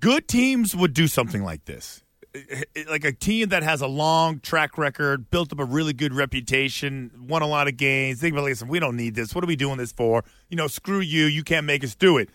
good 0.00 0.28
teams 0.28 0.74
would 0.74 0.94
do 0.94 1.06
something 1.06 1.42
like 1.42 1.64
this 1.64 2.02
like 2.88 3.04
a 3.04 3.12
team 3.12 3.50
that 3.50 3.62
has 3.62 3.80
a 3.80 3.86
long 3.86 4.40
track 4.40 4.78
record, 4.78 5.30
built 5.30 5.52
up 5.52 5.58
a 5.58 5.64
really 5.64 5.92
good 5.92 6.12
reputation, 6.12 7.10
won 7.28 7.42
a 7.42 7.46
lot 7.46 7.68
of 7.68 7.76
games. 7.76 8.20
Think 8.20 8.32
about 8.32 8.44
listen, 8.44 8.68
we 8.68 8.78
don't 8.78 8.96
need 8.96 9.14
this. 9.14 9.34
What 9.34 9.44
are 9.44 9.46
we 9.46 9.56
doing 9.56 9.78
this 9.78 9.92
for? 9.92 10.24
You 10.48 10.56
know, 10.56 10.66
screw 10.66 11.00
you. 11.00 11.26
You 11.26 11.42
can't 11.42 11.66
make 11.66 11.84
us 11.84 11.94
do 11.94 12.18
it. 12.18 12.30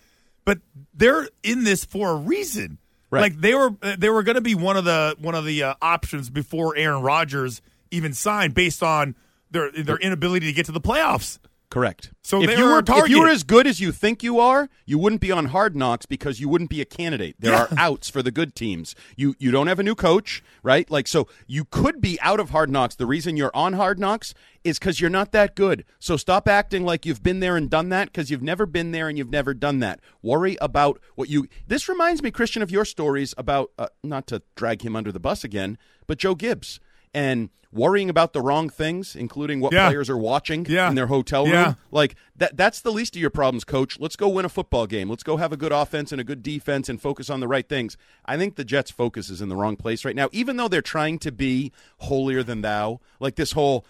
But 0.45 0.59
they're 0.93 1.27
in 1.43 1.63
this 1.63 1.85
for 1.85 2.11
a 2.11 2.15
reason. 2.15 2.79
Right. 3.09 3.21
Like 3.21 3.41
they 3.41 3.53
were, 3.53 3.71
they 3.97 4.09
were 4.09 4.23
going 4.23 4.35
to 4.35 4.41
be 4.41 4.55
one 4.55 4.77
of 4.77 4.85
the 4.85 5.15
one 5.19 5.35
of 5.35 5.45
the 5.45 5.63
uh, 5.63 5.73
options 5.81 6.29
before 6.29 6.75
Aaron 6.77 7.01
Rodgers 7.01 7.61
even 7.91 8.13
signed, 8.13 8.53
based 8.53 8.81
on 8.81 9.15
their 9.51 9.69
their 9.71 9.97
inability 9.97 10.45
to 10.47 10.53
get 10.53 10.65
to 10.67 10.71
the 10.71 10.81
playoffs. 10.81 11.37
Correct. 11.71 12.11
So 12.21 12.43
if 12.43 12.57
you 12.57 12.65
were 12.65 12.83
if 12.85 13.09
you 13.09 13.21
were 13.21 13.29
as 13.29 13.43
good 13.43 13.65
as 13.65 13.79
you 13.79 13.93
think 13.93 14.21
you 14.21 14.41
are, 14.41 14.67
you 14.85 14.99
wouldn't 14.99 15.21
be 15.21 15.31
on 15.31 15.45
Hard 15.45 15.73
Knocks 15.73 16.05
because 16.05 16.37
you 16.37 16.49
wouldn't 16.49 16.69
be 16.69 16.81
a 16.81 16.85
candidate. 16.85 17.37
There 17.39 17.53
yeah. 17.53 17.61
are 17.61 17.69
outs 17.77 18.09
for 18.09 18.21
the 18.21 18.29
good 18.29 18.55
teams. 18.55 18.93
You 19.15 19.35
you 19.39 19.51
don't 19.51 19.67
have 19.67 19.79
a 19.79 19.83
new 19.83 19.95
coach, 19.95 20.43
right? 20.63 20.91
Like 20.91 21.07
so 21.07 21.29
you 21.47 21.63
could 21.63 22.01
be 22.01 22.19
out 22.19 22.41
of 22.41 22.49
Hard 22.49 22.69
Knocks. 22.69 22.95
The 22.95 23.05
reason 23.05 23.37
you're 23.37 23.55
on 23.55 23.73
Hard 23.73 23.99
Knocks 23.99 24.33
is 24.65 24.79
cuz 24.79 24.99
you're 24.99 25.09
not 25.09 25.31
that 25.31 25.55
good. 25.55 25.85
So 25.97 26.17
stop 26.17 26.45
acting 26.45 26.83
like 26.83 27.05
you've 27.05 27.23
been 27.23 27.39
there 27.39 27.55
and 27.55 27.69
done 27.69 27.87
that 27.87 28.13
cuz 28.13 28.29
you've 28.29 28.43
never 28.43 28.65
been 28.65 28.91
there 28.91 29.07
and 29.07 29.17
you've 29.17 29.31
never 29.31 29.53
done 29.53 29.79
that. 29.79 30.01
Worry 30.21 30.57
about 30.59 30.99
what 31.15 31.29
you 31.29 31.47
This 31.67 31.87
reminds 31.87 32.21
me 32.21 32.31
Christian 32.31 32.61
of 32.61 32.69
your 32.69 32.83
stories 32.83 33.33
about 33.37 33.71
uh, 33.79 33.87
not 34.03 34.27
to 34.27 34.41
drag 34.55 34.81
him 34.81 34.97
under 34.97 35.13
the 35.13 35.21
bus 35.21 35.45
again, 35.45 35.77
but 36.05 36.17
Joe 36.17 36.35
Gibbs 36.35 36.81
and 37.13 37.49
worrying 37.71 38.09
about 38.09 38.33
the 38.33 38.41
wrong 38.41 38.69
things, 38.69 39.15
including 39.15 39.59
what 39.59 39.71
yeah. 39.73 39.87
players 39.87 40.09
are 40.09 40.17
watching 40.17 40.65
yeah. 40.67 40.89
in 40.89 40.95
their 40.95 41.07
hotel 41.07 41.45
room. 41.45 41.53
Yeah. 41.53 41.73
Like 41.89 42.15
that 42.35 42.57
that's 42.57 42.81
the 42.81 42.91
least 42.91 43.15
of 43.15 43.21
your 43.21 43.29
problems, 43.29 43.63
coach. 43.63 43.99
Let's 43.99 44.15
go 44.15 44.29
win 44.29 44.45
a 44.45 44.49
football 44.49 44.87
game. 44.87 45.09
Let's 45.09 45.23
go 45.23 45.37
have 45.37 45.51
a 45.51 45.57
good 45.57 45.71
offense 45.71 46.11
and 46.11 46.19
a 46.19 46.23
good 46.23 46.43
defense 46.43 46.89
and 46.89 47.01
focus 47.01 47.29
on 47.29 47.39
the 47.39 47.47
right 47.47 47.67
things. 47.67 47.97
I 48.25 48.37
think 48.37 48.55
the 48.55 48.65
Jets 48.65 48.91
focus 48.91 49.29
is 49.29 49.41
in 49.41 49.49
the 49.49 49.55
wrong 49.55 49.75
place 49.75 50.03
right 50.05 50.15
now, 50.15 50.29
even 50.31 50.57
though 50.57 50.67
they're 50.67 50.81
trying 50.81 51.19
to 51.19 51.31
be 51.31 51.71
holier 51.99 52.43
than 52.43 52.61
thou. 52.61 52.99
Like 53.19 53.35
this 53.35 53.53
whole 53.53 53.85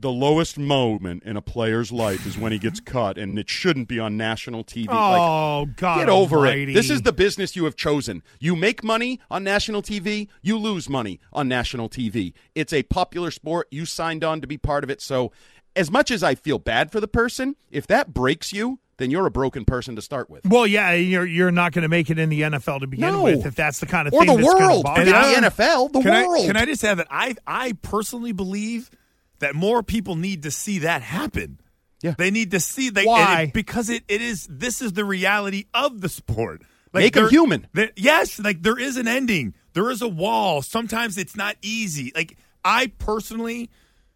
the 0.00 0.10
lowest 0.10 0.58
moment 0.58 1.22
in 1.24 1.36
a 1.36 1.42
player's 1.42 1.92
life 1.92 2.26
is 2.26 2.36
when 2.36 2.52
he 2.52 2.58
gets 2.58 2.80
cut, 2.80 3.18
and 3.18 3.38
it 3.38 3.48
shouldn't 3.48 3.88
be 3.88 3.98
on 3.98 4.16
national 4.16 4.64
TV. 4.64 4.86
Oh 4.90 5.64
like, 5.66 5.76
God! 5.76 5.98
Get 5.98 6.08
over 6.08 6.36
almighty. 6.38 6.72
it. 6.72 6.74
This 6.74 6.90
is 6.90 7.02
the 7.02 7.12
business 7.12 7.56
you 7.56 7.64
have 7.64 7.76
chosen. 7.76 8.22
You 8.40 8.56
make 8.56 8.82
money 8.82 9.20
on 9.30 9.44
national 9.44 9.82
TV. 9.82 10.28
You 10.42 10.58
lose 10.58 10.88
money 10.88 11.20
on 11.32 11.48
national 11.48 11.88
TV. 11.88 12.32
It's 12.54 12.72
a 12.72 12.82
popular 12.84 13.30
sport. 13.30 13.68
You 13.70 13.84
signed 13.84 14.24
on 14.24 14.40
to 14.40 14.46
be 14.46 14.58
part 14.58 14.84
of 14.84 14.90
it. 14.90 15.00
So, 15.00 15.32
as 15.76 15.90
much 15.90 16.10
as 16.10 16.22
I 16.22 16.34
feel 16.34 16.58
bad 16.58 16.90
for 16.90 17.00
the 17.00 17.08
person, 17.08 17.56
if 17.70 17.86
that 17.86 18.12
breaks 18.12 18.52
you, 18.52 18.80
then 18.98 19.10
you're 19.10 19.26
a 19.26 19.30
broken 19.30 19.64
person 19.64 19.96
to 19.96 20.02
start 20.02 20.28
with. 20.28 20.44
Well, 20.44 20.66
yeah, 20.66 20.92
you're 20.92 21.24
you're 21.24 21.50
not 21.50 21.72
going 21.72 21.82
to 21.82 21.88
make 21.88 22.10
it 22.10 22.18
in 22.18 22.28
the 22.28 22.42
NFL 22.42 22.80
to 22.80 22.86
begin 22.86 23.12
no. 23.12 23.22
with 23.22 23.46
if 23.46 23.54
that's 23.54 23.78
the 23.78 23.86
kind 23.86 24.06
of 24.06 24.12
thing. 24.12 24.20
or 24.20 24.26
the 24.26 24.42
that's 24.42 24.54
world. 24.54 24.86
Forget 24.86 25.06
the 25.06 25.48
NFL. 25.48 25.92
The 25.92 26.00
can 26.02 26.26
world. 26.26 26.44
I, 26.44 26.46
can 26.46 26.56
I 26.56 26.64
just 26.66 26.84
add 26.84 26.98
that 26.98 27.06
I 27.10 27.36
I 27.46 27.72
personally 27.80 28.32
believe 28.32 28.90
that 29.40 29.54
more 29.54 29.82
people 29.82 30.16
need 30.16 30.42
to 30.44 30.50
see 30.50 30.80
that 30.80 31.02
happen. 31.02 31.60
Yeah. 32.02 32.14
They 32.16 32.30
need 32.30 32.52
to 32.52 32.60
see 32.60 32.90
they 32.90 33.04
Why? 33.04 33.42
It, 33.42 33.52
because 33.52 33.88
it, 33.90 34.04
it 34.08 34.22
is 34.22 34.46
this 34.50 34.80
is 34.80 34.92
the 34.92 35.04
reality 35.04 35.64
of 35.74 36.00
the 36.00 36.08
sport. 36.08 36.62
Like 36.92 37.02
Make 37.04 37.16
'em 37.16 37.22
there- 37.24 37.30
human. 37.30 37.66
there- 37.74 37.90
yes, 37.96 38.38
like 38.38 38.62
there 38.62 38.78
is 38.78 38.96
an 38.96 39.08
ending. 39.08 39.54
There 39.74 39.90
is 39.90 40.00
a 40.02 40.08
wall. 40.08 40.62
Sometimes 40.62 41.18
it's 41.18 41.36
not 41.36 41.56
easy. 41.62 42.12
Like 42.14 42.36
I 42.64 42.92
personally 42.98 43.70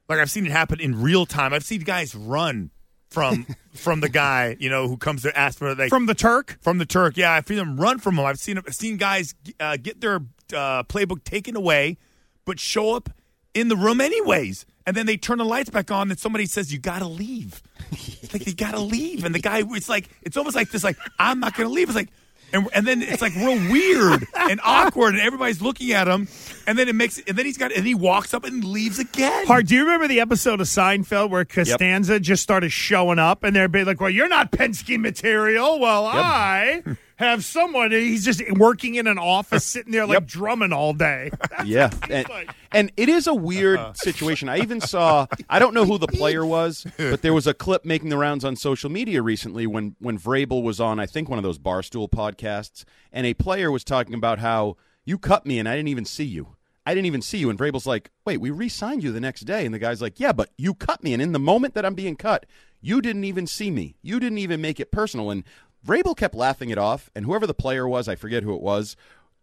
like 0.09 0.19
I've 0.19 0.31
seen 0.31 0.47
it 0.47 0.52
happen 0.52 0.81
in 0.81 1.00
real 1.02 1.26
time. 1.26 1.52
I've 1.52 1.64
seen 1.64 1.81
guys 1.83 2.14
run 2.14 2.71
from 3.11 3.47
from 3.75 4.00
the 4.00 4.09
guy, 4.09 4.57
you 4.61 4.71
know, 4.71 4.87
who 4.88 4.97
comes 4.97 5.23
to 5.23 5.37
ask 5.38 5.59
for 5.59 5.75
like 5.75 5.88
from 5.91 6.07
the 6.07 6.14
Turk. 6.14 6.59
from 6.61 6.79
the 6.79 6.87
Turk. 6.87 7.17
Yeah, 7.17 7.33
I've 7.33 7.47
seen 7.47 7.57
them 7.59 7.76
run 7.81 7.99
from 7.99 8.17
him. 8.19 8.25
I've 8.25 8.38
seen 8.38 8.59
I've 8.59 8.75
seen 8.75 8.97
guys 8.97 9.35
uh, 9.61 9.76
get 9.76 10.00
their 10.00 10.17
uh, 10.55 10.85
playbook 10.85 11.25
taken 11.25 11.57
away, 11.57 11.99
but 12.45 12.59
show 12.61 12.95
up 12.95 13.11
in 13.55 13.69
the 13.69 13.76
room 13.76 14.00
anyways. 14.00 14.67
And 14.87 14.97
then 14.97 15.07
they 15.07 15.17
turn 15.17 15.39
the 15.39 15.45
lights 15.45 15.71
back 15.71 15.91
on, 15.91 16.11
and 16.11 16.19
somebody 16.19 16.47
says, 16.47 16.73
"You 16.73 16.79
got 16.79 16.99
to 17.01 17.09
leave." 17.09 17.62
It's 17.93 18.33
like 18.33 18.47
you 18.47 18.55
got 18.55 18.73
to 18.73 18.81
leave, 18.81 19.25
and 19.25 19.35
the 19.35 19.41
guy, 19.41 19.62
it's 19.71 19.89
like 19.89 20.09
it's 20.23 20.37
almost 20.37 20.57
like 20.57 20.71
this, 20.71 20.83
like 20.83 20.97
I'm 21.19 21.41
not 21.41 21.55
going 21.55 21.69
to 21.69 21.75
leave. 21.75 21.89
It's 21.89 21.97
like. 21.97 22.09
And, 22.55 22.69
and 22.75 22.87
then 22.87 23.01
it's 23.01 23.23
like 23.23 23.35
real 23.35 23.57
weird 23.71 24.27
and 24.35 24.61
awkward, 24.62 25.15
and 25.15 25.23
everybody's 25.23 25.62
looking 25.62 25.93
at 25.93 26.07
him. 26.07 26.29
And 26.67 26.79
then 26.79 26.87
it 26.87 26.95
makes, 26.95 27.19
and 27.27 27.35
then 27.35 27.47
he's 27.47 27.57
got, 27.57 27.73
and 27.73 27.87
he 27.87 27.95
walks 27.95 28.35
up 28.35 28.45
and 28.45 28.62
leaves 28.62 28.99
again. 28.99 29.47
Hard. 29.47 29.69
Do 29.69 29.75
you 29.75 29.85
remember 29.85 30.07
the 30.07 30.21
episode 30.21 30.61
of 30.61 30.67
Seinfeld 30.67 31.31
where 31.31 31.47
Costanza 31.47 32.21
just 32.21 32.43
started 32.43 32.71
showing 32.71 33.19
up 33.19 33.43
and 33.43 33.57
they're 33.57 33.69
be 33.69 33.85
like, 33.85 34.03
"Well, 34.03 34.11
you're 34.11 34.29
not 34.29 34.53
Penske 34.53 35.01
material." 35.01 35.81
Well, 35.81 36.05
I 36.05 36.83
have 37.23 37.45
someone. 37.45 37.91
He's 37.91 38.25
just 38.25 38.43
working 38.52 38.97
in 38.97 39.07
an 39.07 39.19
office, 39.19 39.64
sitting 39.64 39.93
there 39.93 40.07
like 40.07 40.17
Yep. 40.17 40.26
drumming 40.26 40.73
all 40.73 40.93
day. 40.93 41.31
That's 41.50 41.64
yeah, 41.64 41.91
and, 42.11 42.29
like. 42.29 42.50
and 42.73 42.93
it 42.97 43.09
is 43.09 43.26
a 43.26 43.35
weird 43.35 43.79
uh-huh. 43.79 43.93
situation. 43.95 44.49
I 44.49 44.59
even 44.59 44.81
saw 44.81 45.26
I 45.49 45.59
don't 45.59 45.75
know 45.75 45.85
who 45.85 45.99
the 45.99 46.07
player 46.07 46.45
was, 46.45 46.87
but 46.97 47.23
there 47.23 47.35
was 47.35 47.47
a 47.47 47.55
clip 47.55 47.85
making 47.85 48.09
the 48.09 48.19
rounds 48.19 48.45
on 48.45 48.57
social 48.57 48.91
media 48.91 49.23
recently 49.23 49.67
when 49.67 49.97
when 49.99 50.19
Vrabel 50.19 50.62
was 50.62 50.81
on 50.81 51.00
I 51.00 51.07
think 51.07 51.29
one 51.29 51.38
of 51.38 51.43
those 51.43 51.59
barstool 51.59 52.11
podcasts, 52.11 52.85
and 53.12 53.26
a 53.26 53.35
player 53.35 53.71
was 53.71 53.85
talking 53.85 54.14
about 54.14 54.38
how 54.38 54.76
you 55.05 55.19
cut 55.19 55.47
me 55.47 55.59
and 55.59 55.69
I 55.69 55.76
didn't 55.76 55.88
even 55.88 56.05
see 56.05 56.25
you. 56.25 56.57
I 56.85 56.95
didn't 56.95 57.07
even 57.07 57.23
see 57.23 57.38
you. 57.38 57.49
And 57.49 57.59
Vrabel's 57.59 57.87
like, 57.87 58.11
wait, 58.25 58.38
we 58.38 58.50
re-signed 58.50 59.02
you 59.05 59.12
the 59.12 59.21
next 59.21 59.43
day, 59.43 59.64
and 59.64 59.75
the 59.75 59.79
guy's 59.79 60.02
like, 60.02 60.19
yeah, 60.19 60.33
but 60.33 60.50
you 60.59 60.75
cut 60.75 61.02
me, 61.02 61.12
and 61.12 61.23
in 61.23 61.33
the 61.33 61.38
moment 61.38 61.75
that 61.75 61.87
I'm 61.87 61.95
being 61.95 62.17
cut, 62.17 62.47
you 62.81 63.00
didn't 63.00 63.25
even 63.25 63.47
see 63.47 63.71
me. 63.71 63.95
You 64.02 64.19
didn't 64.19 64.38
even 64.38 64.61
make 64.61 64.81
it 64.81 64.91
personal, 64.91 65.31
and 65.31 65.45
Vrabel 65.87 66.17
kept 66.17 66.35
laughing 66.35 66.71
it 66.71 66.79
off, 66.79 67.11
and 67.15 67.25
whoever 67.25 67.47
the 67.47 67.55
player 67.55 67.89
was, 67.89 68.09
I 68.09 68.15
forget 68.15 68.43
who 68.43 68.55
it 68.55 68.62
was, 68.62 68.97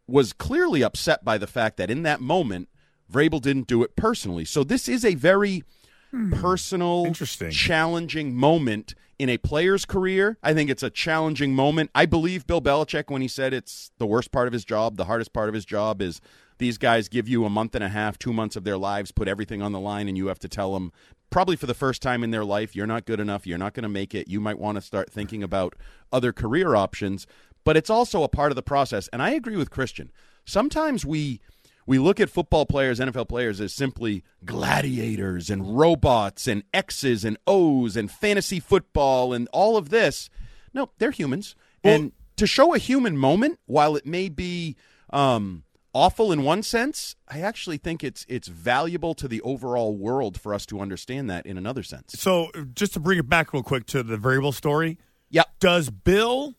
was 0.08 0.34
clearly 0.34 0.84
upset 0.84 1.24
by 1.24 1.38
the 1.38 1.48
fact 1.48 1.77
that 1.77 1.91
in 1.91 2.03
that 2.03 2.22
moment, 2.22 2.69
Vrabel 3.12 3.41
didn't 3.41 3.67
do 3.67 3.84
it 3.84 3.96
personally. 3.96 4.46
So 4.46 4.63
this 4.63 4.88
is 4.88 5.03
a 5.03 5.15
very 5.15 5.63
hmm. 6.12 6.31
personal, 6.34 7.05
Interesting. 7.05 7.51
challenging 7.51 8.36
moment 8.36 8.96
in 9.17 9.29
a 9.29 9.38
player's 9.38 9.86
career. 9.86 10.38
I 10.41 10.53
think 10.53 10.69
it's 10.69 10.84
a 10.84 10.89
challenging 10.89 11.53
moment. 11.53 11.91
I 11.93 12.05
believe 12.05 12.48
Bill 12.48 12.62
Belichick 12.62 13.10
when 13.10 13.22
he 13.22 13.27
said 13.27 13.53
it's 13.53 13.91
the 13.98 14.08
worst 14.08 14.31
part 14.31 14.48
of 14.48 14.53
his 14.53 14.63
job, 14.63 14.96
the 14.96 15.05
hardest 15.05 15.34
part 15.34 15.50
of 15.50 15.55
his 15.55 15.65
job 15.65 16.01
is 16.01 16.22
these 16.59 16.77
guys 16.77 17.09
give 17.09 17.27
you 17.27 17.45
a 17.45 17.49
month 17.49 17.75
and 17.75 17.83
a 17.83 17.89
half, 17.89 18.19
two 18.19 18.31
months 18.31 18.55
of 18.55 18.63
their 18.63 18.77
lives, 18.77 19.11
put 19.11 19.27
everything 19.27 19.61
on 19.61 19.71
the 19.71 19.79
line, 19.79 20.07
and 20.07 20.17
you 20.17 20.27
have 20.27 20.39
to 20.39 20.49
tell 20.49 20.73
them, 20.73 20.91
probably 21.29 21.55
for 21.55 21.65
the 21.65 21.73
first 21.73 22.01
time 22.01 22.23
in 22.23 22.31
their 22.31 22.45
life, 22.45 22.75
you're 22.75 22.87
not 22.87 23.05
good 23.05 23.19
enough, 23.19 23.47
you're 23.47 23.57
not 23.57 23.73
going 23.73 23.83
to 23.83 23.89
make 23.89 24.13
it. 24.13 24.27
You 24.27 24.39
might 24.39 24.59
want 24.59 24.75
to 24.75 24.81
start 24.81 25.11
thinking 25.11 25.41
about 25.41 25.75
other 26.11 26.31
career 26.31 26.75
options. 26.75 27.25
But 27.63 27.77
it's 27.77 27.89
also 27.89 28.23
a 28.23 28.29
part 28.29 28.51
of 28.51 28.55
the 28.55 28.63
process. 28.63 29.09
And 29.09 29.21
I 29.21 29.31
agree 29.31 29.57
with 29.57 29.69
Christian. 29.69 30.11
Sometimes 30.45 31.05
we 31.05 31.41
we 31.85 31.97
look 31.97 32.19
at 32.19 32.29
football 32.29 32.65
players, 32.67 32.99
NFL 32.99 33.29
players, 33.29 33.59
as 33.59 33.73
simply 33.73 34.23
gladiators 34.45 35.49
and 35.49 35.77
robots 35.77 36.47
and 36.47 36.63
X's 36.71 37.25
and 37.25 37.35
O's 37.47 37.97
and 37.97 38.11
fantasy 38.11 38.59
football 38.59 39.33
and 39.33 39.47
all 39.51 39.75
of 39.75 39.89
this. 39.89 40.29
No, 40.73 40.91
they're 40.99 41.11
humans. 41.11 41.55
and 41.83 42.11
to 42.37 42.45
show 42.47 42.73
a 42.73 42.77
human 42.77 43.17
moment, 43.17 43.59
while 43.65 43.95
it 43.95 44.05
may 44.05 44.29
be 44.29 44.75
um, 45.09 45.63
awful 45.93 46.31
in 46.31 46.43
one 46.43 46.63
sense, 46.63 47.15
I 47.27 47.41
actually 47.41 47.77
think 47.77 48.03
it's 48.03 48.25
it's 48.29 48.48
valuable 48.48 49.13
to 49.15 49.27
the 49.27 49.41
overall 49.41 49.96
world 49.96 50.39
for 50.39 50.53
us 50.53 50.65
to 50.67 50.79
understand 50.79 51.29
that 51.29 51.46
in 51.46 51.58
another 51.58 51.84
sense. 51.84 52.13
So, 52.19 52.50
just 52.74 52.93
to 52.93 53.00
bring 53.00 53.19
it 53.19 53.29
back 53.29 53.53
real 53.53 53.63
quick 53.63 53.86
to 53.88 54.03
the 54.03 54.17
Vrabel 54.17 54.53
story, 54.53 54.98
Yeah. 55.29 55.43
does 55.60 55.89
Bill 55.89 56.55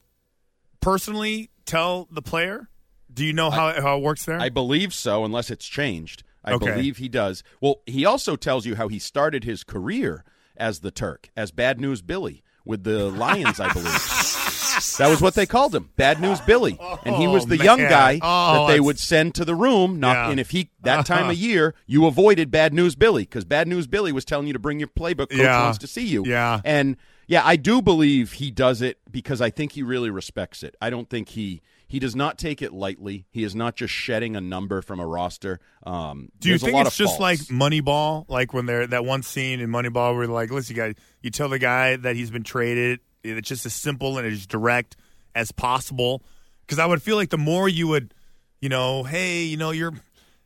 personally 0.80 1.50
tell 1.66 2.08
the 2.10 2.22
player? 2.22 2.68
Do 3.12 3.24
you 3.24 3.32
know 3.32 3.50
how, 3.50 3.80
how 3.80 3.96
it 3.98 4.02
works 4.02 4.24
there? 4.24 4.38
I 4.40 4.48
believe 4.48 4.94
so, 4.94 5.24
unless 5.24 5.50
it's 5.50 5.66
changed. 5.66 6.22
I 6.44 6.52
Okay. 6.54 6.66
believe 6.72 6.96
he 6.98 7.08
does. 7.08 7.42
Well, 7.60 7.82
he 7.86 8.06
also 8.06 8.36
tells 8.36 8.64
you 8.66 8.76
how 8.76 8.88
he 8.88 8.98
started 8.98 9.44
his 9.44 9.62
career 9.64 10.24
as 10.56 10.80
the 10.80 10.90
Turk, 10.90 11.28
as 11.36 11.50
Bad 11.50 11.80
News 11.80 12.02
Billy 12.02 12.42
with 12.64 12.84
the 12.84 13.10
Lions, 13.10 13.58
I 13.60 13.72
believe. 13.72 13.92
That 14.98 15.08
was 15.08 15.20
what 15.20 15.34
they 15.34 15.46
called 15.46 15.74
him, 15.74 15.90
Bad 15.96 16.20
News 16.20 16.40
Billy, 16.40 16.78
and 17.04 17.16
he 17.16 17.26
was 17.26 17.44
Oh, 17.44 17.48
the 17.48 17.56
young 17.56 17.80
man. 17.80 17.90
guy 17.90 18.20
Oh, 18.22 18.66
that 18.66 18.72
they 18.72 18.80
would 18.80 18.98
send 18.98 19.34
to 19.36 19.44
the 19.44 19.54
room. 19.54 20.00
Not, 20.00 20.14
Yeah. 20.16 20.30
and 20.30 20.40
if 20.40 20.50
he 20.50 20.70
that 20.82 21.06
time 21.06 21.28
of 21.30 21.36
year 21.38 21.74
you 21.86 22.06
avoided 22.06 22.50
Bad 22.50 22.72
News 22.74 22.94
Billy 22.94 23.22
because 23.22 23.44
Bad 23.44 23.68
News 23.68 23.86
Billy 23.86 24.12
was 24.12 24.24
telling 24.24 24.46
you 24.46 24.52
to 24.52 24.58
bring 24.58 24.78
your 24.78 24.88
playbook. 24.88 25.30
Coach 25.30 25.38
Yeah. 25.38 25.62
wants 25.62 25.78
to 25.78 25.86
see 25.86 26.06
you. 26.06 26.24
Yeah. 26.26 26.60
and 26.64 26.96
yeah, 27.26 27.42
I 27.44 27.54
do 27.54 27.80
believe 27.80 28.32
he 28.32 28.50
does 28.50 28.82
it 28.82 28.98
because 29.08 29.40
I 29.40 29.50
think 29.50 29.72
he 29.72 29.84
really 29.84 30.10
respects 30.10 30.64
it. 30.64 30.74
I 30.80 30.90
don't 30.90 31.08
think 31.08 31.28
he 31.30 31.60
he 31.86 31.98
does 31.98 32.14
not 32.14 32.38
take 32.38 32.62
it 32.62 32.72
lightly. 32.72 33.26
He 33.30 33.42
is 33.42 33.54
not 33.56 33.74
just 33.74 33.92
shedding 33.92 34.36
a 34.36 34.40
number 34.40 34.80
from 34.80 35.00
a 35.00 35.06
roster. 35.06 35.58
Um, 35.84 36.28
Do 36.38 36.48
you 36.48 36.56
think 36.58 36.76
it's 36.86 36.96
just 36.96 37.18
like. 37.18 37.38
Moneyball? 37.40 38.26
Like 38.28 38.54
when 38.54 38.66
they're 38.66 38.86
that 38.86 39.04
one 39.04 39.22
scene 39.24 39.58
in 39.60 39.70
Moneyball 39.70 40.14
where 40.16 40.26
like, 40.28 40.50
listen, 40.52 40.76
you 40.76 40.82
guys, 40.82 40.94
you 41.20 41.30
tell 41.30 41.48
the 41.48 41.58
guy 41.58 41.96
that 41.96 42.14
he's 42.14 42.30
been 42.30 42.44
traded. 42.44 43.00
It's 43.22 43.48
just 43.48 43.66
as 43.66 43.74
simple 43.74 44.18
and 44.18 44.26
as 44.26 44.46
direct 44.46 44.96
as 45.34 45.52
possible. 45.52 46.22
Because 46.66 46.78
I 46.78 46.86
would 46.86 47.02
feel 47.02 47.16
like 47.16 47.30
the 47.30 47.38
more 47.38 47.68
you 47.68 47.88
would, 47.88 48.14
you 48.60 48.68
know, 48.68 49.02
hey, 49.02 49.42
you 49.42 49.56
know, 49.56 49.70
you're, 49.70 49.92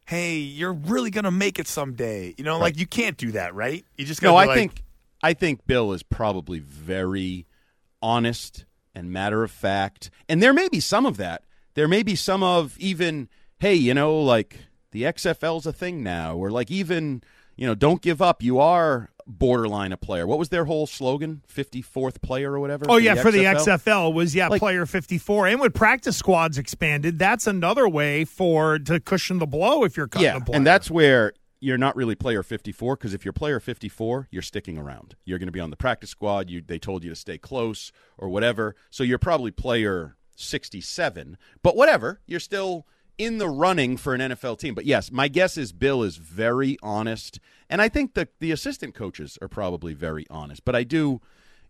hey, 0.07 0.37
you're 0.37 0.73
really 0.73 1.11
gonna 1.11 1.31
make 1.31 1.59
it 1.59 1.67
someday. 1.67 2.35
You 2.37 2.45
know, 2.45 2.59
like 2.59 2.79
you 2.79 2.87
can't 2.87 3.17
do 3.17 3.33
that, 3.33 3.55
right? 3.55 3.85
You 3.97 4.05
just 4.05 4.21
gotta 4.21 4.33
No, 4.33 4.37
I 4.37 4.47
like, 4.47 4.57
think 4.57 4.83
I 5.23 5.35
think 5.35 5.67
Bill 5.67 5.93
is 5.93 6.03
probably 6.03 6.59
very 6.59 7.47
honest 8.03 8.65
and 8.95 9.11
matter 9.11 9.43
of 9.43 9.51
fact, 9.51 10.11
and 10.29 10.43
there 10.43 10.53
may 10.53 10.69
be 10.69 10.81
some 10.81 11.07
of 11.07 11.17
that. 11.17 11.43
There 11.75 11.89
may 11.89 12.03
be 12.03 12.15
some 12.15 12.43
of 12.43 12.79
even, 12.79 13.29
hey, 13.59 13.75
you 13.75 13.95
know, 13.95 14.21
like 14.21 14.59
the 14.93 15.03
XFL's 15.03 15.67
a 15.67 15.73
thing 15.73 16.03
now, 16.03 16.37
or 16.37 16.51
like 16.51 16.71
even, 16.71 17.23
you 17.57 17.67
know, 17.67 17.75
don't 17.75 18.01
give 18.01 18.23
up. 18.23 18.43
You 18.43 18.61
are 18.61 19.11
borderline 19.27 19.93
a 19.93 19.97
player. 19.97 20.27
What 20.27 20.39
was 20.39 20.49
their 20.49 20.65
whole 20.65 20.87
slogan? 20.87 21.43
Fifty 21.47 21.83
fourth 21.83 22.21
player 22.23 22.53
or 22.53 22.61
whatever. 22.61 22.87
Oh 22.89 22.97
yeah, 22.97 23.15
for 23.15 23.31
the 23.31 23.45
XFL 23.45 24.13
was 24.13 24.35
yeah 24.35 24.49
Like- 24.49 24.61
player 24.61 24.87
54, 24.87 25.47
and 25.49 25.61
with 25.61 25.75
practice 25.75 26.17
squads 26.17 26.59
expanded, 26.59 27.19
that's 27.19 27.47
another 27.47 27.89
way 27.89 28.25
for 28.25 28.79
to 28.79 29.01
cushion 29.01 29.39
the 29.39 29.47
blow 29.47 29.85
if 29.85 29.97
you're 29.97 30.09
cutting 30.09 30.27
yeah, 30.27 30.41
and 30.53 30.67
that's 30.67 30.91
where 30.91 31.33
you're 31.61 31.79
not 31.79 31.97
really 31.97 32.15
player 32.15 32.43
54 32.43 32.97
because 32.97 33.15
if 33.15 33.25
you're 33.25 33.33
player 33.33 33.59
54, 33.59 34.29
you're 34.31 34.43
sticking 34.43 34.77
around. 34.77 35.17
You're 35.25 35.39
going 35.39 35.49
to 35.49 35.53
be 35.53 35.61
on 35.61 35.71
the 35.71 35.77
practice 35.77 36.11
squad. 36.11 36.51
You 36.51 36.61
they 36.61 36.79
told 36.79 37.03
you 37.05 37.11
to 37.11 37.17
stay 37.17 37.39
close 37.39 37.91
or 38.19 38.29
whatever. 38.29 38.77
So 38.91 39.03
you're 39.03 39.19
probably 39.19 39.51
player 39.51 40.17
67, 40.37 41.39
but 41.63 41.77
whatever. 41.77 42.21
You're 42.27 42.41
still 42.41 42.87
in 43.19 43.39
the 43.39 43.49
running 43.49 43.97
for 43.97 44.15
an 44.15 44.21
NFL 44.21 44.59
team. 44.59 44.75
But 44.75 44.87
yes, 44.87 45.11
my 45.11 45.29
guess 45.29 45.57
is 45.57 45.73
Bill 45.73 46.03
is 46.03 46.17
very 46.17 46.77
honest, 46.83 47.41
and 47.69 47.81
I 47.81 47.89
think 47.89 48.15
that 48.15 48.39
the 48.41 48.53
assistant 48.53 48.95
coaches 48.95 49.39
are 49.41 49.49
probably 49.49 49.95
very 49.95 50.27
honest. 50.31 50.65
But 50.65 50.77
I 50.77 50.85
do. 50.85 51.21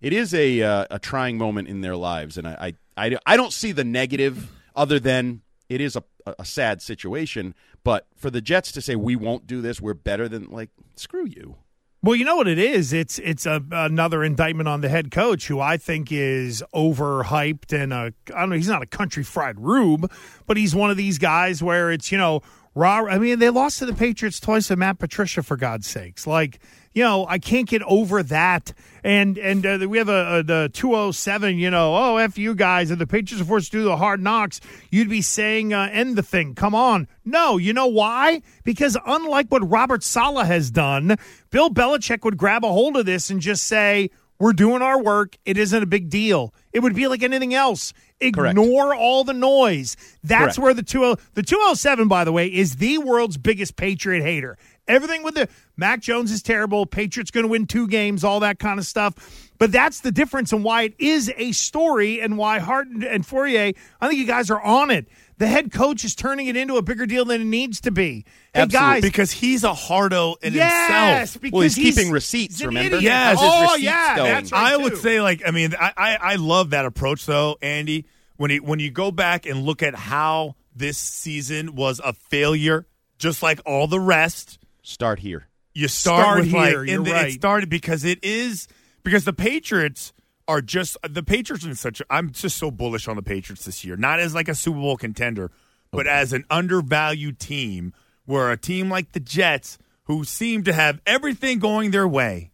It 0.01 0.13
is 0.13 0.35
a 0.35 0.63
uh, 0.63 0.87
a 0.91 0.99
trying 0.99 1.39
moment 1.39 1.69
in 1.69 1.81
their 1.81 1.97
lives, 1.97 2.37
and 2.37 2.47
I, 2.47 2.75
I 2.97 3.07
I 3.07 3.19
I 3.27 3.37
don't 3.37 3.53
see 3.53 3.73
the 3.73 3.85
negative 3.85 4.51
other 4.75 4.99
than 4.99 5.43
it 5.69 5.81
is 5.81 5.97
a, 5.97 6.05
a 6.39 6.45
sad 6.45 6.83
situation. 6.83 7.55
But 7.85 8.07
for 8.17 8.31
the 8.31 8.41
Jets 8.41 8.73
to 8.73 8.81
say 8.81 8.97
we 8.97 9.17
won't 9.17 9.47
do 9.47 9.61
this, 9.61 9.81
we're 9.81 9.95
better 9.95 10.29
than 10.29 10.51
like 10.51 10.71
screw 10.97 11.27
you. 11.27 11.57
Well, 12.05 12.17
you 12.17 12.27
know 12.27 12.37
what 12.37 12.49
it 12.49 12.59
is? 12.59 12.93
It's 12.93 13.19
it's 13.21 13.47
a, 13.47 13.65
another 13.71 14.23
indictment 14.23 14.69
on 14.69 14.83
the 14.83 14.91
head 14.91 15.11
coach, 15.11 15.47
who 15.49 15.59
I 15.59 15.79
think 15.79 16.13
is 16.13 16.63
overhyped 16.75 17.73
and 17.73 17.95
a 17.95 18.13
I 18.35 18.41
don't 18.41 18.51
know. 18.51 18.57
He's 18.57 18.69
not 18.69 18.83
a 18.83 18.87
country 18.87 19.23
fried 19.23 19.59
rube, 19.59 20.13
but 20.47 20.59
he's 20.59 20.75
one 20.75 20.91
of 20.91 20.99
these 20.99 21.17
guys 21.17 21.63
where 21.63 21.91
it's 21.91 22.13
you 22.13 22.19
know 22.19 22.43
raw. 22.75 23.05
I 23.07 23.19
mean, 23.19 23.39
they 23.39 23.51
lost 23.51 23.79
to 23.81 23.87
the 23.87 23.95
Patriots 23.95 24.41
twice 24.41 24.71
with 24.71 24.79
Matt 24.79 24.99
Patricia 24.99 25.43
for 25.43 25.57
God's 25.57 25.87
sakes. 25.87 26.27
Like 26.27 26.61
you 26.95 27.03
know, 27.03 27.27
I 27.29 27.39
can't 27.39 27.69
get 27.69 27.83
over 27.83 28.23
that. 28.23 28.73
And 29.03 29.37
and 29.37 29.67
uh, 29.67 29.87
we 29.89 29.99
have 29.99 30.09
a, 30.09 30.39
a 30.39 30.43
the 30.43 30.71
two 30.73 30.95
oh 30.95 31.11
seven. 31.11 31.59
You 31.59 31.71
know, 31.71 31.95
oh 31.95 32.17
f 32.17 32.39
you 32.39 32.55
guys, 32.55 32.91
and 32.91 33.01
the 33.01 33.07
Patriots 33.07 33.43
are 33.43 33.45
forced 33.45 33.73
to 33.73 33.79
do 33.79 33.85
the 33.85 33.97
hard 33.97 34.23
knocks. 34.23 34.61
You'd 34.91 35.11
be 35.11 35.21
saying 35.21 35.75
uh, 35.75 35.91
end 35.93 36.17
the 36.17 36.23
thing. 36.23 36.55
Come 36.55 36.75
on, 36.75 37.09
no. 37.25 37.59
You 37.59 37.75
know 37.75 37.89
why? 37.89 38.41
Because 38.63 38.97
unlike 39.05 39.49
what 39.49 39.69
Robert 39.69 40.03
Saleh 40.03 40.47
has 40.47 40.71
done, 40.71 41.17
Bill 41.51 41.69
Belichick 41.69 42.25
would 42.25 42.39
grab 42.39 42.65
a 42.65 42.69
hold 42.69 42.97
of 42.97 43.05
this 43.05 43.29
and 43.29 43.41
just 43.41 43.65
say. 43.65 44.11
We're 44.45 44.53
doing 44.53 44.83
our 44.83 45.03
work. 45.03 45.39
It 45.47 45.57
isn't 45.57 45.83
a 45.83 45.87
big 45.87 46.11
deal. 46.11 46.53
It 46.71 46.81
would 46.81 46.95
be 46.95 47.09
like 47.09 47.23
anything 47.23 47.55
else. 47.55 47.95
Correct. 48.21 48.59
Ignore 48.59 48.95
all 48.95 49.25
the 49.25 49.33
noise. 49.33 49.97
That's 50.23 50.57
Correct. 50.57 50.59
where 50.59 50.75
the 50.75 50.83
20 50.83 51.17
the 51.33 51.43
207 51.43 52.09
by 52.09 52.25
the 52.25 52.33
way 52.33 52.49
is 52.49 52.77
the 52.77 52.99
world's 52.99 53.39
biggest 53.39 53.77
Patriot 53.77 54.23
hater. 54.23 54.59
Everything 54.87 55.23
with 55.23 55.35
the 55.35 55.49
Mac 55.79 56.01
Jones 56.01 56.31
is 56.31 56.43
terrible, 56.43 56.85
Patriots 56.85 57.31
going 57.31 57.45
to 57.45 57.49
win 57.49 57.67
two 57.67 57.89
games, 57.89 58.23
all 58.23 58.41
that 58.41 58.59
kind 58.59 58.79
of 58.79 58.85
stuff. 58.85 59.51
But 59.57 59.73
that's 59.73 60.01
the 60.01 60.13
difference 60.13 60.53
and 60.53 60.63
why 60.63 60.83
it 60.83 60.95
is 60.99 61.33
a 61.39 61.53
story 61.53 62.21
and 62.21 62.37
why 62.37 62.59
Hart 62.59 62.89
and 62.89 63.27
Fauria, 63.27 63.75
I 63.99 64.09
think 64.09 64.21
you 64.21 64.27
guys 64.27 64.51
are 64.51 64.61
on 64.61 64.91
it. 64.91 65.09
The 65.39 65.47
head 65.49 65.73
coach 65.73 66.05
is 66.05 66.15
turning 66.15 66.47
it 66.47 66.57
into 66.57 66.77
a 66.77 66.83
bigger 66.83 67.07
deal 67.07 67.25
than 67.25 67.41
it 67.41 67.45
needs 67.47 67.81
to 67.83 67.91
be. 67.91 68.25
Hey 68.55 68.61
Absolutely. 68.63 68.79
guys, 68.95 69.03
because 69.03 69.33
he's 69.33 69.65
a 69.65 69.75
hardo 69.75 70.37
in 70.43 70.55
yes, 70.55 71.33
himself. 71.33 71.43
because 71.43 71.53
Well, 71.53 71.63
he's 71.63 71.75
keeping 71.75 72.13
receipts, 72.13 72.59
he's 72.59 72.67
remember? 72.67 72.87
idiot. 72.99 73.03
Yes. 73.03 73.39
Oh 73.41 73.63
receipts 73.63 73.83
yeah, 73.83 74.17
going? 74.17 74.31
that's 74.31 74.53
right 74.53 74.73
I 74.73 74.77
would 74.77 74.97
say, 74.99 75.21
like, 75.21 75.43
I 75.47 75.51
mean, 75.51 75.75
I, 75.79 75.93
I, 75.97 76.17
I 76.21 76.35
love 76.37 76.71
that 76.71 76.85
approach, 76.85 77.27
though, 77.27 77.57
Andy. 77.61 78.07
When 78.37 78.51
he, 78.51 78.59
when 78.61 78.79
you 78.81 78.91
go 78.91 79.11
back 79.13 79.47
and 79.47 79.63
look 79.63 79.83
at 79.83 79.95
how 79.95 80.57
this 80.75 80.99
season 80.99 81.75
was 81.77 82.01
a 82.05 82.13
failure, 82.13 82.87
just 83.19 83.43
like 83.43 83.61
all 83.67 83.87
the 83.87 84.01
rest, 84.01 84.59
Start 84.83 85.19
here. 85.21 85.47
you 85.73 85.87
start, 85.89 86.21
Start 86.23 86.41
with 86.41 86.53
like, 86.53 86.69
here, 86.71 86.81
and 86.81 86.89
you're 86.91 87.05
the- 87.05 87.13
right. 87.13 87.29
it 87.29 87.33
started 87.35 87.69
because 87.71 88.05
it 88.05 88.23
is 88.25 88.67
because 89.05 89.25
the 89.25 89.33
Patriots 89.33 90.13
are 90.47 90.61
just 90.61 90.97
the 91.09 91.23
Patriots 91.23 91.65
are 91.65 91.71
in 91.71 91.75
such. 91.75 92.01
A, 92.01 92.05
I'm 92.11 92.31
just 92.31 92.57
so 92.59 92.71
bullish 92.71 93.09
on 93.09 93.17
the 93.17 93.23
Patriots 93.23 93.65
this 93.65 93.85
year, 93.85 93.97
not 93.97 94.21
as 94.21 94.35
like 94.35 94.49
a 94.49 94.55
Super 94.55 94.79
Bowl 94.79 94.97
contender, 94.97 95.51
but 95.91 96.07
as 96.07 96.33
an 96.33 96.45
undervalued 96.51 97.39
team, 97.39 97.93
where 98.25 98.51
a 98.51 98.57
team 98.57 98.91
like 98.91 99.13
the 99.13 99.21
Jets, 99.21 99.79
who 100.05 100.25
seem 100.25 100.65
to 100.65 100.73
have 100.73 101.01
everything 101.07 101.59
going 101.59 101.91
their 101.91 102.09
way, 102.09 102.53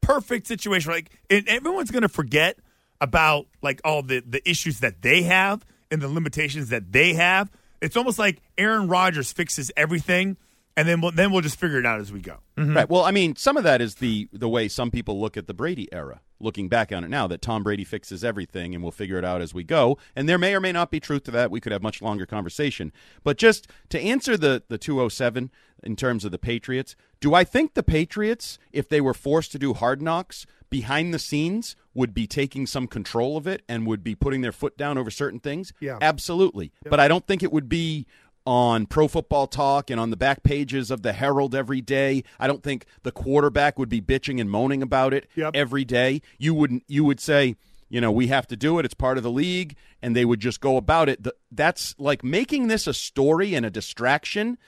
perfect 0.00 0.46
situation. 0.46 0.92
Like 0.92 1.10
and 1.28 1.46
everyone's 1.48 1.90
going 1.90 2.02
to 2.02 2.08
forget 2.08 2.58
about 3.00 3.46
like 3.62 3.80
all 3.84 4.02
the 4.02 4.20
the 4.20 4.48
issues 4.48 4.80
that 4.80 5.02
they 5.02 5.22
have 5.22 5.64
and 5.90 6.00
the 6.00 6.08
limitations 6.08 6.68
that 6.68 6.92
they 6.92 7.14
have. 7.14 7.50
It's 7.80 7.96
almost 7.96 8.18
like 8.18 8.42
Aaron 8.58 8.88
Rodgers 8.88 9.32
fixes 9.32 9.70
everything, 9.76 10.36
and 10.76 10.86
then 10.86 11.00
we'll, 11.00 11.12
then 11.12 11.32
we'll 11.32 11.40
just 11.40 11.58
figure 11.58 11.78
it 11.78 11.86
out 11.86 12.00
as 12.00 12.12
we 12.12 12.20
go. 12.20 12.36
Mm-hmm. 12.58 12.76
Right. 12.76 12.90
Well, 12.90 13.04
I 13.04 13.10
mean, 13.10 13.36
some 13.36 13.56
of 13.56 13.64
that 13.64 13.80
is 13.80 13.96
the 13.96 14.28
the 14.32 14.48
way 14.48 14.68
some 14.68 14.90
people 14.90 15.20
look 15.20 15.36
at 15.36 15.46
the 15.46 15.54
Brady 15.54 15.88
era. 15.92 16.20
Looking 16.40 16.68
back 16.68 16.92
on 16.92 17.04
it 17.04 17.08
now, 17.08 17.26
that 17.26 17.42
Tom 17.42 17.62
Brady 17.62 17.84
fixes 17.84 18.24
everything 18.24 18.74
and 18.74 18.82
we'll 18.82 18.92
figure 18.92 19.18
it 19.18 19.24
out 19.24 19.40
as 19.40 19.54
we 19.54 19.64
go. 19.64 19.98
And 20.16 20.28
there 20.28 20.38
may 20.38 20.54
or 20.54 20.60
may 20.60 20.72
not 20.72 20.90
be 20.90 21.00
truth 21.00 21.24
to 21.24 21.30
that. 21.32 21.50
We 21.50 21.60
could 21.60 21.72
have 21.72 21.82
much 21.82 22.02
longer 22.02 22.26
conversation. 22.26 22.92
But 23.22 23.36
just 23.36 23.68
to 23.90 24.00
answer 24.00 24.36
the, 24.36 24.62
the 24.68 24.78
207 24.78 25.50
in 25.82 25.96
terms 25.96 26.24
of 26.24 26.30
the 26.30 26.38
Patriots, 26.38 26.96
do 27.20 27.34
I 27.34 27.44
think 27.44 27.74
the 27.74 27.82
Patriots, 27.82 28.58
if 28.72 28.88
they 28.88 29.00
were 29.00 29.14
forced 29.14 29.52
to 29.52 29.58
do 29.58 29.74
hard 29.74 30.00
knocks, 30.02 30.46
behind 30.70 31.12
the 31.12 31.18
scenes 31.18 31.76
would 31.94 32.14
be 32.14 32.26
taking 32.26 32.66
some 32.66 32.86
control 32.86 33.36
of 33.36 33.46
it 33.46 33.62
and 33.68 33.86
would 33.86 34.04
be 34.04 34.14
putting 34.14 34.40
their 34.40 34.52
foot 34.52 34.78
down 34.78 34.96
over 34.96 35.10
certain 35.10 35.40
things? 35.40 35.72
Yeah. 35.80 35.98
Absolutely. 36.00 36.72
But 36.84 37.00
I 37.00 37.08
don't 37.08 37.26
think 37.26 37.42
it 37.42 37.52
would 37.52 37.68
be 37.68 38.06
on 38.46 38.86
Pro 38.86 39.06
Football 39.08 39.46
Talk 39.46 39.90
and 39.90 40.00
on 40.00 40.10
the 40.10 40.16
back 40.16 40.42
pages 40.42 40.90
of 40.90 41.02
the 41.02 41.12
Herald 41.12 41.54
every 41.54 41.80
day. 41.80 42.24
I 42.38 42.46
don't 42.46 42.62
think 42.62 42.86
the 43.02 43.12
quarterback 43.12 43.78
would 43.78 43.88
be 43.88 44.00
bitching 44.00 44.40
and 44.40 44.50
moaning 44.50 44.82
about 44.82 45.12
it 45.14 45.28
Yep. 45.36 45.52
every 45.54 45.84
day. 45.84 46.22
You 46.38 46.54
wouldn't. 46.54 46.84
you 46.88 47.04
would 47.04 47.20
say, 47.20 47.56
you 47.88 48.00
know, 48.00 48.10
we 48.12 48.28
have 48.28 48.46
to 48.48 48.56
do 48.56 48.78
it. 48.78 48.84
It's 48.84 48.94
part 48.94 49.16
of 49.18 49.22
the 49.24 49.30
league, 49.30 49.76
and 50.00 50.14
they 50.16 50.24
would 50.24 50.40
just 50.40 50.60
go 50.60 50.76
about 50.76 51.08
it. 51.08 51.26
That's 51.50 51.94
like 51.98 52.22
making 52.24 52.68
this 52.68 52.86
a 52.86 52.94
story 52.94 53.54
and 53.54 53.66
a 53.66 53.70
distraction. 53.70 54.58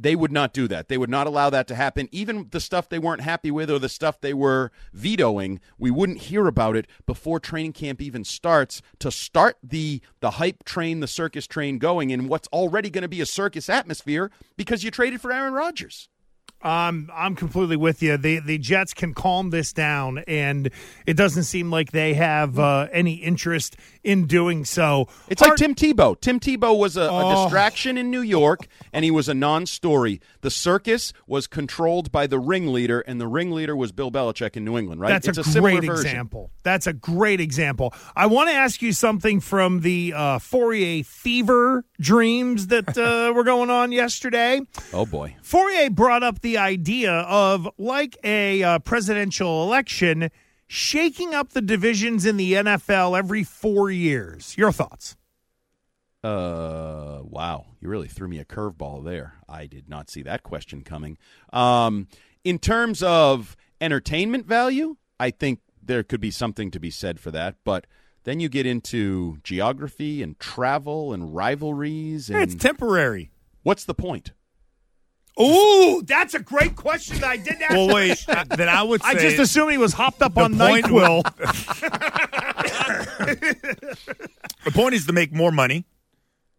They 0.00 0.14
would 0.14 0.30
not 0.30 0.52
do 0.52 0.68
that. 0.68 0.86
They 0.86 0.96
would 0.96 1.10
not 1.10 1.26
allow 1.26 1.50
that 1.50 1.66
to 1.68 1.74
happen. 1.74 2.08
Even 2.12 2.46
the 2.52 2.60
stuff 2.60 2.88
they 2.88 3.00
weren't 3.00 3.22
happy 3.22 3.50
with 3.50 3.68
or 3.68 3.80
the 3.80 3.88
stuff 3.88 4.20
they 4.20 4.32
were 4.32 4.70
vetoing, 4.92 5.58
we 5.76 5.90
wouldn't 5.90 6.18
hear 6.18 6.46
about 6.46 6.76
it 6.76 6.86
before 7.04 7.40
training 7.40 7.72
camp 7.72 8.00
even 8.00 8.22
starts 8.22 8.80
to 9.00 9.10
start 9.10 9.56
the 9.60 10.00
the 10.20 10.32
hype 10.32 10.62
train, 10.62 11.00
the 11.00 11.08
circus 11.08 11.48
train 11.48 11.78
going 11.78 12.10
in 12.10 12.28
what's 12.28 12.48
already 12.48 12.90
going 12.90 13.02
to 13.02 13.08
be 13.08 13.20
a 13.20 13.26
circus 13.26 13.68
atmosphere 13.68 14.30
because 14.56 14.84
you 14.84 14.92
traded 14.92 15.20
for 15.20 15.32
Aaron 15.32 15.52
Rodgers. 15.54 16.08
Um, 16.60 17.08
I'm 17.14 17.36
completely 17.36 17.76
with 17.76 18.02
you. 18.02 18.16
The 18.16 18.40
the 18.40 18.58
Jets 18.58 18.92
can 18.92 19.14
calm 19.14 19.50
this 19.50 19.72
down, 19.72 20.18
and 20.26 20.70
it 21.06 21.14
doesn't 21.16 21.44
seem 21.44 21.70
like 21.70 21.92
they 21.92 22.14
have 22.14 22.58
uh, 22.58 22.88
any 22.92 23.14
interest 23.14 23.76
in 24.02 24.26
doing 24.26 24.64
so. 24.64 25.06
It's 25.28 25.40
like 25.40 25.54
Tim 25.56 25.74
Tebow. 25.76 26.20
Tim 26.20 26.40
Tebow 26.40 26.76
was 26.76 26.96
a, 26.96 27.02
a 27.02 27.08
Oh. 27.28 27.44
distraction 27.44 27.96
in 27.96 28.10
New 28.10 28.22
York, 28.22 28.66
and 28.92 29.04
he 29.04 29.10
was 29.12 29.28
a 29.28 29.34
non-story. 29.34 30.20
The 30.40 30.50
circus 30.50 31.12
was 31.28 31.46
controlled 31.46 32.10
by 32.10 32.26
the 32.26 32.40
ringleader, 32.40 33.00
and 33.00 33.20
the 33.20 33.28
ringleader 33.28 33.76
was 33.76 33.92
Bill 33.92 34.10
Belichick 34.10 34.56
in 34.56 34.64
New 34.64 34.76
England. 34.76 35.00
Right? 35.00 35.10
That's 35.10 35.28
it's 35.28 35.38
a, 35.38 35.44
similar 35.44 35.78
great 35.78 35.86
version. 35.86 36.06
example. 36.06 36.50
That's 36.64 36.86
a 36.88 36.92
great 36.92 37.40
example. 37.40 37.94
I 38.16 38.26
want 38.26 38.50
to 38.50 38.54
ask 38.56 38.82
you 38.82 38.92
something 38.92 39.38
from 39.40 39.80
the 39.82 40.12
uh, 40.16 40.38
Fauria 40.38 41.04
fever 41.06 41.84
dreams 42.00 42.66
that 42.68 42.98
uh, 42.98 43.32
were 43.36 43.44
going 43.44 43.70
on 43.70 43.92
yesterday. 43.92 44.60
Oh 44.92 45.06
boy. 45.06 45.36
Fauria 45.42 45.90
brought 45.94 46.22
up 46.24 46.40
the 46.40 46.47
idea 46.56 47.12
of, 47.12 47.68
like 47.76 48.16
a 48.24 48.62
uh, 48.62 48.78
presidential 48.78 49.62
election, 49.64 50.30
shaking 50.66 51.34
up 51.34 51.50
the 51.50 51.60
divisions 51.60 52.24
in 52.24 52.36
the 52.38 52.54
NFL 52.54 53.18
every 53.18 53.44
four 53.44 53.90
years. 53.90 54.54
Your 54.56 54.72
thoughts? 54.72 55.16
Uh, 56.24 57.20
wow, 57.22 57.66
you 57.80 57.88
really 57.88 58.08
threw 58.08 58.26
me 58.28 58.38
a 58.38 58.44
curveball 58.44 59.04
there. 59.04 59.34
I 59.48 59.66
did 59.66 59.88
not 59.88 60.10
see 60.10 60.22
that 60.22 60.42
question 60.42 60.82
coming. 60.82 61.16
Um, 61.52 62.08
in 62.44 62.58
terms 62.58 63.02
of 63.02 63.56
entertainment 63.80 64.46
value, 64.46 64.96
I 65.20 65.30
think 65.30 65.60
there 65.82 66.02
could 66.02 66.20
be 66.20 66.30
something 66.30 66.70
to 66.72 66.80
be 66.80 66.90
said 66.90 67.20
for 67.20 67.30
that, 67.30 67.56
but 67.64 67.86
then 68.24 68.40
you 68.40 68.48
get 68.48 68.66
into 68.66 69.38
geography 69.44 70.22
and 70.22 70.38
travel 70.40 71.12
and 71.12 71.34
rivalries, 71.34 72.28
and 72.28 72.40
It's 72.40 72.54
temporary. 72.56 73.30
what's 73.62 73.84
the 73.84 73.94
point? 73.94 74.32
Ooh, 75.40 76.02
that's 76.02 76.34
a 76.34 76.40
great 76.40 76.76
question 76.76 77.18
that 77.20 77.30
I 77.30 77.36
didn't 77.36 77.62
ask. 77.62 77.72
Well, 77.74 77.94
wait. 77.94 78.24
uh, 78.28 78.44
then 78.44 78.68
I 78.68 78.82
would 78.82 79.02
say 79.02 79.08
I 79.08 79.14
just 79.14 79.38
assumed 79.38 79.72
he 79.72 79.78
was 79.78 79.92
hopped 79.92 80.22
up 80.22 80.36
on 80.36 80.56
point 80.58 80.86
NyQuil. 80.86 81.22
the 84.64 84.70
point 84.72 84.94
is 84.94 85.06
to 85.06 85.12
make 85.12 85.32
more 85.32 85.52
money, 85.52 85.86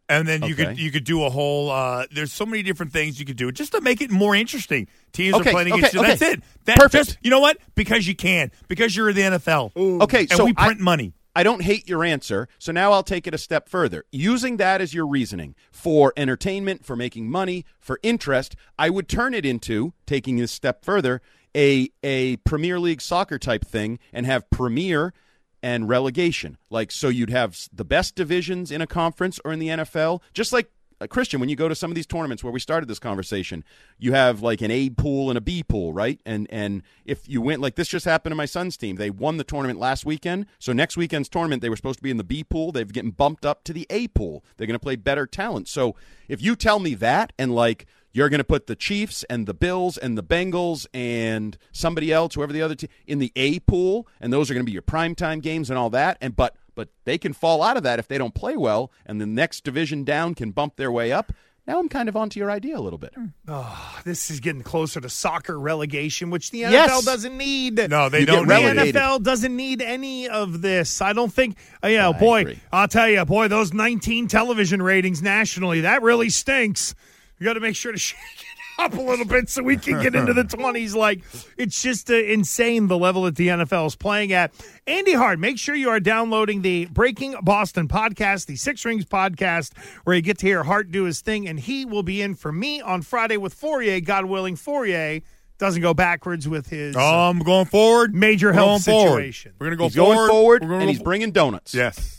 and 0.08 0.28
then 0.28 0.44
you 0.44 0.54
Okay. 0.54 0.66
could 0.66 0.80
you 0.80 0.92
could 0.92 1.04
do 1.04 1.24
a 1.24 1.30
whole. 1.30 1.70
Uh, 1.70 2.06
there's 2.12 2.32
so 2.32 2.46
many 2.46 2.64
different 2.64 2.92
things 2.94 3.20
you 3.20 3.26
could 3.26 3.38
do 3.38 3.52
just 3.52 3.72
to 3.74 3.82
make 3.82 4.02
it 4.02 4.12
more 4.12 4.36
interesting. 4.36 4.88
Teams 5.12 5.36
Okay, 5.36 5.50
are 5.50 5.54
playing 5.54 5.72
okay, 5.74 5.80
against 5.80 5.94
you. 5.94 6.00
okay. 6.02 6.10
That's 6.10 6.22
it. 6.22 6.44
That, 6.66 6.78
Perfect. 6.78 7.06
Just, 7.08 7.18
you 7.22 7.30
know 7.30 7.40
what? 7.40 7.58
Because 7.76 8.08
you 8.08 8.16
can. 8.16 8.52
Because 8.68 8.96
you're 8.96 9.10
in 9.10 9.16
the 9.16 9.22
NFL. 9.24 10.02
Okay, 10.04 10.22
and 10.22 10.32
so 10.32 10.46
we 10.46 10.54
I- 10.58 10.66
print 10.68 10.80
money. 10.80 11.14
I 11.40 11.44
don't 11.44 11.62
hate 11.62 11.88
your 11.88 12.04
answer, 12.04 12.50
so 12.58 12.74
now 12.74 12.92
I'll 12.92 13.02
take 13.02 13.26
it 13.26 13.34
a 13.34 13.38
step 13.38 13.70
further. 13.70 14.04
Using 14.12 14.58
that 14.58 14.82
as 14.82 14.94
your 14.94 15.08
reasoning 15.08 15.56
for 15.72 16.12
entertainment, 16.18 16.84
for 16.84 16.98
making 16.98 17.32
money, 17.32 17.64
for 17.80 17.98
interest, 18.04 18.58
I 18.78 18.90
would 18.90 19.08
turn 19.08 19.34
it 19.34 19.46
into 19.46 19.94
taking 20.06 20.36
this 20.36 20.52
step 20.52 20.84
further 20.84 21.22
a 21.56 21.92
a 22.04 22.36
Premier 22.44 22.78
League 22.78 23.00
soccer 23.00 23.40
type 23.40 23.64
thing 23.64 24.00
and 24.12 24.26
have 24.26 24.50
Premier 24.50 25.14
and 25.64 25.88
relegation. 25.88 26.58
Like 26.70 26.92
so 26.92 27.08
you'd 27.08 27.30
have 27.30 27.58
the 27.72 27.86
best 27.86 28.16
divisions 28.16 28.70
in 28.70 28.82
a 28.82 28.86
conference 28.86 29.40
or 29.46 29.54
in 29.54 29.60
the 29.60 29.70
NFL, 29.70 30.20
just 30.34 30.52
like 30.52 30.70
uh, 31.02 31.08
Christian, 31.08 31.40
when 31.40 31.50
you 31.50 31.56
go 31.56 31.68
to 31.68 31.76
some 31.76 31.92
of 31.92 31.96
these 31.96 32.06
tournaments 32.06 32.44
where 32.44 32.52
we 32.52 32.60
started 32.60 32.88
this 32.88 33.00
conversation, 33.00 33.64
you 33.98 34.14
have 34.14 34.42
like 34.42 34.62
an 34.62 34.72
A 34.72 34.90
pool 34.90 35.30
and 35.30 35.38
a 35.38 35.42
B 35.42 35.64
pool, 35.64 35.94
right? 35.94 36.20
And 36.26 36.48
and 36.50 36.84
if 37.06 37.28
you 37.28 37.42
went 37.42 37.62
like 37.62 37.76
this 37.76 37.88
just 37.88 38.06
happened 38.06 38.32
to 38.32 38.36
my 38.36 38.46
son's 38.46 38.78
team, 38.78 38.98
they 38.98 39.10
won 39.10 39.38
the 39.38 39.44
tournament 39.44 39.80
last 39.80 40.06
weekend. 40.06 40.46
So 40.60 40.74
next 40.74 40.98
weekend's 40.98 41.30
tournament, 41.30 41.62
they 41.62 41.70
were 41.70 41.76
supposed 41.76 42.00
to 42.00 42.04
be 42.04 42.12
in 42.12 42.18
the 42.18 42.24
B 42.24 42.44
pool. 42.44 42.72
They've 42.72 42.92
getting 42.92 43.12
bumped 43.12 43.46
up 43.46 43.64
to 43.66 43.74
the 43.74 43.88
A 43.90 44.08
pool. 44.10 44.44
They're 44.58 44.68
going 44.68 44.76
to 44.76 44.80
play 44.80 44.96
better 44.96 45.26
talent. 45.26 45.68
So 45.68 45.96
if 46.28 46.42
you 46.42 46.56
tell 46.56 46.80
me 46.80 46.96
that 46.96 47.34
and 47.38 47.54
like 47.56 47.86
you're 48.12 48.30
going 48.30 48.40
to 48.40 48.44
put 48.46 48.68
the 48.68 48.76
Chiefs 48.76 49.24
and 49.30 49.46
the 49.46 49.54
Bills 49.54 49.98
and 49.98 50.18
the 50.18 50.24
Bengals 50.24 50.88
and 50.94 51.58
somebody 51.72 52.12
else, 52.12 52.34
whoever 52.34 52.52
the 52.52 52.62
other 52.62 52.76
team, 52.76 52.90
in 53.06 53.20
the 53.20 53.32
A 53.36 53.60
pool, 53.60 54.08
and 54.20 54.34
those 54.34 54.50
are 54.50 54.54
going 54.54 54.66
to 54.66 54.70
be 54.70 54.74
your 54.74 54.82
primetime 54.82 55.42
games 55.42 55.70
and 55.70 55.78
all 55.78 55.90
that. 55.92 56.18
And 56.20 56.36
but 56.36 56.56
but 56.80 56.88
they 57.04 57.18
can 57.18 57.34
fall 57.34 57.62
out 57.62 57.76
of 57.76 57.84
that 57.84 58.00
if 58.00 58.08
they 58.08 58.18
don't 58.18 58.34
play 58.34 58.56
well, 58.56 58.90
and 59.06 59.20
the 59.20 59.26
next 59.26 59.66
division 59.66 60.06
down 60.06 60.34
can 60.34 60.52
bump 60.52 60.78
their 60.78 60.90
way 60.90 61.12
up. 61.12 61.34
Now 61.68 61.78
I'm 61.78 61.90
kind 61.90 62.08
of 62.08 62.16
onto 62.16 62.40
your 62.40 62.50
idea 62.50 62.78
a 62.78 62.80
little 62.80 62.98
bit. 62.98 63.14
Oh, 63.50 64.00
This 64.06 64.32
is 64.32 64.40
getting 64.40 64.64
closer 64.64 65.02
to 65.02 65.10
soccer 65.10 65.60
relegation, 65.60 66.30
which 66.30 66.52
the 66.52 66.62
NFL 66.62 66.72
Yes. 66.72 67.04
doesn't 67.06 67.38
need. 67.38 67.90
No, 67.90 68.08
they 68.08 68.22
You 68.22 68.26
don't. 68.26 68.48
the 68.48 68.56
need 68.58 68.64
it. 68.64 68.68
relegated. 68.76 68.96
NFL 68.96 69.24
doesn't 69.24 69.54
need 69.56 69.82
any 69.82 70.30
of 70.30 70.62
this. 70.62 71.02
I 71.02 71.12
don't 71.12 71.34
think. 71.34 71.58
Uh, 71.84 71.90
you 71.90 71.98
know, 71.98 72.14
I 72.14 72.20
boy, 72.20 72.40
agree. 72.42 72.60
I'll 72.72 72.88
tell 72.88 73.10
you, 73.10 73.26
boy, 73.26 73.50
those 73.50 73.74
19 73.74 74.30
television 74.30 74.82
ratings 74.82 75.22
nationally, 75.22 75.82
that 75.82 76.02
really 76.02 76.30
stinks. 76.30 76.96
You 77.40 77.44
got 77.44 77.54
to 77.54 77.60
make 77.60 77.76
sure 77.76 77.92
to 77.92 77.98
shake 78.10 78.18
it 78.49 78.49
up 78.80 78.94
a 78.94 79.02
little 79.02 79.26
bit 79.26 79.50
so 79.50 79.62
we 79.62 79.78
can 79.78 80.02
get 80.02 80.16
into 80.16 80.34
the 80.34 80.44
20s. 80.46 80.96
Like, 80.96 81.22
it's 81.58 81.82
just 81.82 82.10
uh, 82.10 82.16
insane 82.16 82.88
the 82.88 82.98
level 82.98 83.24
that 83.24 83.36
the 83.36 83.48
NFL 83.50 83.88
is 83.88 83.96
playing 83.96 84.34
at. 84.34 84.52
Andy 84.88 85.14
Hart, 85.14 85.38
make 85.40 85.58
sure 85.60 85.76
you 85.76 85.90
are 85.90 86.00
downloading 86.00 86.62
the 86.62 86.86
Breaking 86.88 87.36
Boston 87.44 87.88
podcast, 87.88 88.46
the 88.48 88.56
Six 88.56 88.84
Rings 88.86 89.06
podcast, 89.06 89.78
where 90.06 90.16
you 90.16 90.22
get 90.22 90.38
to 90.40 90.46
hear 90.48 90.64
Hart 90.64 90.92
do 90.92 91.04
his 91.04 91.22
thing, 91.22 91.48
and 91.48 91.60
he 91.60 91.86
will 91.86 92.04
be 92.04 92.22
in 92.22 92.36
for 92.36 92.52
me 92.52 92.82
on 92.82 93.02
Friday 93.02 93.38
with 93.38 93.60
Fauria, 93.60 94.04
God 94.04 94.26
willing. 94.26 94.56
Fauria 94.56 95.22
doesn't 95.58 95.82
go 95.82 95.94
backwards 95.94 96.48
with 96.48 96.70
his. 96.70 96.96
I'm 96.96 97.40
going 97.40 97.66
forward. 97.66 98.16
Major 98.16 98.48
We're 98.48 98.54
health 98.54 98.86
going 98.86 98.98
forward. 98.98 99.18
situation. 99.20 99.54
We're 99.60 99.68
going 99.68 99.78
to 99.78 99.78
go 99.78 99.84
He's 99.86 99.96
forward. 99.96 100.16
going 100.16 100.30
forward, 100.30 100.62
We're 100.62 100.68
gonna 100.70 100.80
and 100.80 100.84
go 100.88 100.90
he's 100.90 100.98
for- 101.00 101.04
bringing 101.04 101.32
donuts. 101.32 101.74
Yes. 101.76 102.19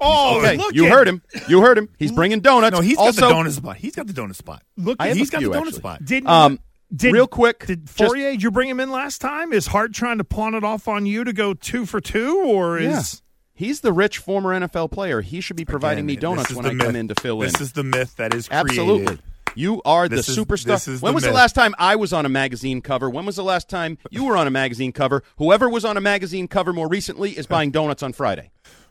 Oh, 0.00 0.38
Okay, 0.40 0.56
look 0.56 0.74
you 0.74 0.86
at- 0.86 0.92
heard 0.92 1.08
him. 1.08 1.22
You 1.48 1.60
heard 1.62 1.78
him. 1.78 1.88
He's 1.98 2.12
bringing 2.12 2.40
donuts. 2.40 2.74
No, 2.76 2.82
he's 2.82 2.98
also, 2.98 3.20
got 3.22 3.28
the 3.28 3.34
donut 3.34 3.52
spot. 3.52 3.76
He's 3.78 3.94
got 3.94 4.06
the 4.06 4.12
donut 4.12 4.36
spot. 4.36 4.62
Look, 4.76 4.96
I 5.00 5.08
have 5.08 5.16
He's 5.16 5.28
a 5.28 5.32
got 5.32 5.38
few, 5.38 5.48
the 5.50 5.54
donut 5.56 5.60
actually. 5.62 5.78
spot. 5.78 6.04
did 6.04 6.26
Um, 6.26 6.58
did, 6.94 7.12
real 7.14 7.26
quick, 7.26 7.66
Did 7.66 7.86
just- 7.86 7.98
Fauria? 7.98 8.32
Did 8.32 8.42
you 8.42 8.50
bring 8.50 8.68
him 8.68 8.78
in 8.80 8.90
last 8.90 9.20
time? 9.20 9.52
Is 9.52 9.68
Hart 9.68 9.92
trying 9.94 10.18
to 10.18 10.24
pawn 10.24 10.54
it 10.54 10.64
off 10.64 10.86
on 10.88 11.06
you 11.06 11.24
to 11.24 11.32
go 11.32 11.54
two 11.54 11.86
for 11.86 12.00
two, 12.00 12.36
or 12.44 12.78
Yeah. 12.78 12.98
is 13.00 13.22
He's 13.58 13.80
the 13.80 13.90
rich 13.90 14.18
former 14.18 14.52
NFL 14.52 14.88
player. 14.90 15.22
He 15.22 15.40
should 15.40 15.56
be 15.56 15.64
providing 15.64 16.00
Again, 16.04 16.06
me 16.06 16.16
donuts 16.16 16.52
when 16.52 16.66
I 16.66 16.72
myth. 16.74 16.86
come 16.86 16.94
in 16.94 17.08
to 17.08 17.14
fill 17.14 17.38
This 17.38 17.48
in. 17.48 17.52
This 17.54 17.60
is 17.62 17.72
the 17.72 17.84
myth 17.84 18.14
that 18.16 18.34
is 18.34 18.48
created. 18.48 18.68
Absolutely. 18.70 19.18
You 19.54 19.80
are 19.86 20.10
This 20.10 20.26
the 20.26 20.32
is- 20.32 20.38
superstar. 20.38 21.00
when 21.00 21.12
the 21.12 21.14
was 21.14 21.24
the 21.24 21.30
last 21.32 21.54
time 21.54 21.74
I 21.78 21.96
was 21.96 22.12
on 22.12 22.26
a 22.26 22.28
magazine 22.28 22.82
cover? 22.82 23.08
When 23.08 23.24
was 23.24 23.36
the 23.36 23.42
last 23.42 23.70
time 23.70 23.96
you 24.10 24.24
were 24.24 24.36
on 24.36 24.46
a 24.46 24.50
magazine 24.50 24.92
cover? 24.92 25.22
Whoever 25.38 25.70
was 25.70 25.86
on 25.86 25.96
a 25.96 26.02
magazine 26.02 26.48
cover 26.48 26.74
more 26.74 26.86
recently 26.86 27.30
is 27.30 27.46
buying 27.46 27.70
donuts 27.70 28.02
on 28.02 28.12
Friday. 28.12 28.50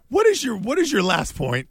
What 0.10 0.26
is 0.28 0.44
your 0.44 0.58
What 0.58 0.78
is 0.78 0.91
your 0.91 1.04
last 1.04 1.36
point? 1.36 1.68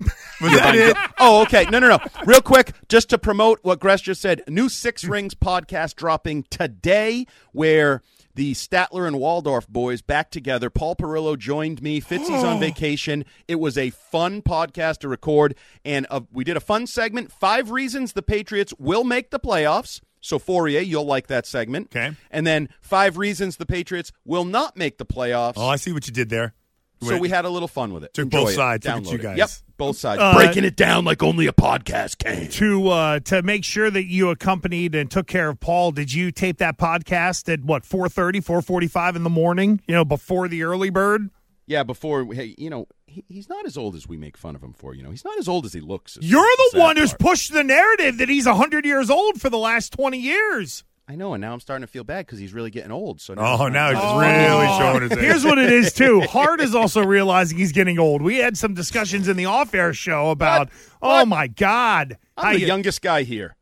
Was 0.40 0.52
that 0.52 0.76
it? 0.76 0.96
Oh, 1.18 1.42
okay. 1.42 1.64
No, 1.72 1.80
no, 1.80 1.88
no. 1.88 1.98
Real 2.24 2.40
quick, 2.40 2.72
just 2.88 3.10
to 3.10 3.18
promote 3.18 3.58
what 3.62 3.80
Gresh 3.80 4.02
just 4.02 4.20
said, 4.20 4.42
new 4.46 4.68
Six 4.68 5.02
Rings 5.02 5.34
podcast 5.34 5.96
dropping 5.96 6.44
today, 6.50 7.26
where 7.50 8.02
the 8.36 8.54
Statler 8.54 9.08
and 9.08 9.18
Waldorf 9.18 9.66
boys 9.66 10.00
back 10.00 10.30
together. 10.30 10.70
Paul 10.70 10.94
Perillo 10.94 11.36
joined 11.36 11.82
me. 11.82 12.00
Fitzy's 12.00 12.44
on 12.44 12.60
vacation. 12.60 13.24
It 13.48 13.56
was 13.56 13.76
a 13.76 13.90
fun 13.90 14.42
podcast 14.42 14.98
to 14.98 15.08
record, 15.08 15.56
and 15.84 16.06
uh, 16.08 16.20
we 16.32 16.44
did 16.44 16.56
a 16.56 16.60
fun 16.60 16.86
segment. 16.86 17.32
Five 17.32 17.72
reasons 17.72 18.12
the 18.12 18.22
Patriots 18.22 18.72
will 18.78 19.02
make 19.02 19.30
the 19.30 19.40
playoffs. 19.40 20.00
So 20.20 20.38
Fauria, 20.38 20.86
you'll 20.86 21.04
like 21.04 21.26
that 21.26 21.46
segment. 21.46 21.88
Okay. 21.94 22.14
And 22.30 22.46
then 22.46 22.68
five 22.80 23.18
reasons 23.18 23.56
the 23.56 23.66
Patriots 23.66 24.12
will 24.24 24.44
not 24.44 24.76
make 24.76 24.98
the 24.98 25.06
playoffs. 25.06 25.54
Oh, 25.56 25.66
I 25.66 25.76
see 25.76 25.92
what 25.92 26.06
you 26.06 26.12
did 26.12 26.28
there. 26.28 26.54
So 27.02 27.18
we 27.18 27.28
had 27.28 27.44
a 27.44 27.50
little 27.50 27.68
fun 27.68 27.92
with 27.92 28.04
it. 28.04 28.14
Took 28.14 28.24
Enjoy 28.24 28.38
both 28.40 28.50
it. 28.50 28.54
sides. 28.54 28.86
Look 28.86 28.94
at 28.96 29.02
Download 29.02 29.12
you 29.12 29.18
it. 29.18 29.22
guys. 29.22 29.38
Yep, 29.38 29.50
both 29.76 29.96
sides. 29.98 30.20
Uh, 30.20 30.34
Breaking 30.34 30.64
it 30.64 30.76
down 30.76 31.04
like 31.04 31.22
only 31.22 31.46
a 31.46 31.52
podcast 31.52 32.18
can. 32.18 32.48
to 32.48 32.88
uh, 32.88 33.20
to 33.20 33.42
make 33.42 33.64
sure 33.64 33.90
that 33.90 34.06
you 34.06 34.30
accompanied 34.30 34.94
and 34.94 35.10
took 35.10 35.26
care 35.26 35.48
of 35.48 35.60
Paul, 35.60 35.92
did 35.92 36.12
you 36.12 36.30
tape 36.32 36.58
that 36.58 36.78
podcast 36.78 37.52
at 37.52 37.62
what 37.62 37.84
4:30, 37.84 38.44
4:45 38.44 39.16
in 39.16 39.22
the 39.22 39.30
morning? 39.30 39.80
You 39.86 39.94
know, 39.94 40.04
before 40.04 40.48
the 40.48 40.62
early 40.64 40.90
bird. 40.90 41.30
Yeah, 41.66 41.82
before 41.82 42.24
hey, 42.32 42.54
you 42.56 42.70
know, 42.70 42.86
he, 43.06 43.24
he's 43.28 43.48
not 43.48 43.66
as 43.66 43.76
old 43.76 43.94
as 43.94 44.08
we 44.08 44.16
make 44.16 44.36
fun 44.38 44.56
of 44.56 44.62
him 44.62 44.72
for. 44.72 44.94
You 44.94 45.02
know, 45.02 45.10
he's 45.10 45.24
not 45.24 45.38
as 45.38 45.48
old 45.48 45.66
as 45.66 45.74
he 45.74 45.80
looks. 45.80 46.16
You're 46.20 46.40
the 46.72 46.78
one 46.80 46.96
who's 46.96 47.12
pushed 47.12 47.52
the 47.52 47.62
narrative 47.62 48.16
that 48.18 48.28
he's 48.30 48.46
100 48.46 48.86
years 48.86 49.10
old 49.10 49.38
for 49.40 49.50
the 49.50 49.58
last 49.58 49.92
20 49.92 50.18
years. 50.18 50.82
I 51.10 51.14
know, 51.16 51.32
and 51.32 51.40
now 51.40 51.54
I'm 51.54 51.60
starting 51.60 51.86
to 51.86 51.90
feel 51.90 52.04
bad 52.04 52.26
because 52.26 52.38
he's 52.38 52.52
really 52.52 52.70
getting 52.70 52.90
old. 52.92 53.20
So 53.22 53.32
now 53.32 53.42
Oh, 53.42 53.62
I'm- 53.64 53.72
now 53.72 53.88
he's 53.90 53.98
Oh. 54.02 54.20
really 54.20 54.78
showing 54.78 55.02
his 55.02 55.12
age. 55.18 55.18
Here's 55.18 55.44
what 55.44 55.58
it 55.58 55.72
is 55.72 55.92
too. 55.94 56.20
Hart 56.20 56.60
is 56.60 56.74
also 56.74 57.02
realizing 57.02 57.56
he's 57.56 57.72
getting 57.72 57.98
old. 57.98 58.20
We 58.20 58.36
had 58.36 58.58
some 58.58 58.74
discussions 58.74 59.26
in 59.26 59.38
the 59.38 59.46
off-air 59.46 59.94
show 59.94 60.28
about, 60.30 60.68
What? 61.00 61.22
oh 61.22 61.24
my 61.24 61.46
God, 61.46 62.18
I'm 62.36 62.44
how 62.44 62.52
the 62.52 62.60
you- 62.60 62.66
youngest 62.66 63.00
guy 63.00 63.22
here. 63.22 63.56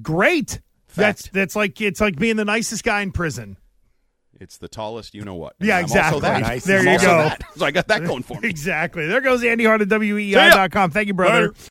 great. 0.00 0.60
That's 0.94 1.22
Fact. 1.22 1.34
that's 1.34 1.56
like 1.56 1.80
it's 1.80 2.00
like 2.00 2.16
being 2.16 2.36
the 2.36 2.44
nicest 2.44 2.82
guy 2.84 3.00
in 3.02 3.12
prison. 3.12 3.56
It's 4.40 4.56
the 4.56 4.68
tallest, 4.68 5.12
you 5.14 5.22
know 5.22 5.34
what? 5.34 5.54
Yeah, 5.60 5.76
I'm 5.78 5.84
exactly. 5.84 6.14
Also 6.14 6.20
that. 6.26 6.40
Nice. 6.40 6.64
There 6.64 6.78
I'm 6.78 6.84
you 6.86 6.90
also 6.92 7.06
go. 7.06 7.16
that. 7.24 7.42
So 7.56 7.66
I 7.66 7.70
got 7.70 7.88
that 7.88 8.04
going 8.04 8.22
for 8.22 8.40
me. 8.40 8.48
Exactly. 8.48 9.06
There 9.06 9.20
goes 9.20 9.44
Andy 9.44 9.66
Hart 9.66 9.82
at 9.82 9.88
WEEI.com. 9.88 10.90
Thank 10.92 11.08
you, 11.08 11.14
brother. 11.14 11.48
Later. 11.48 11.54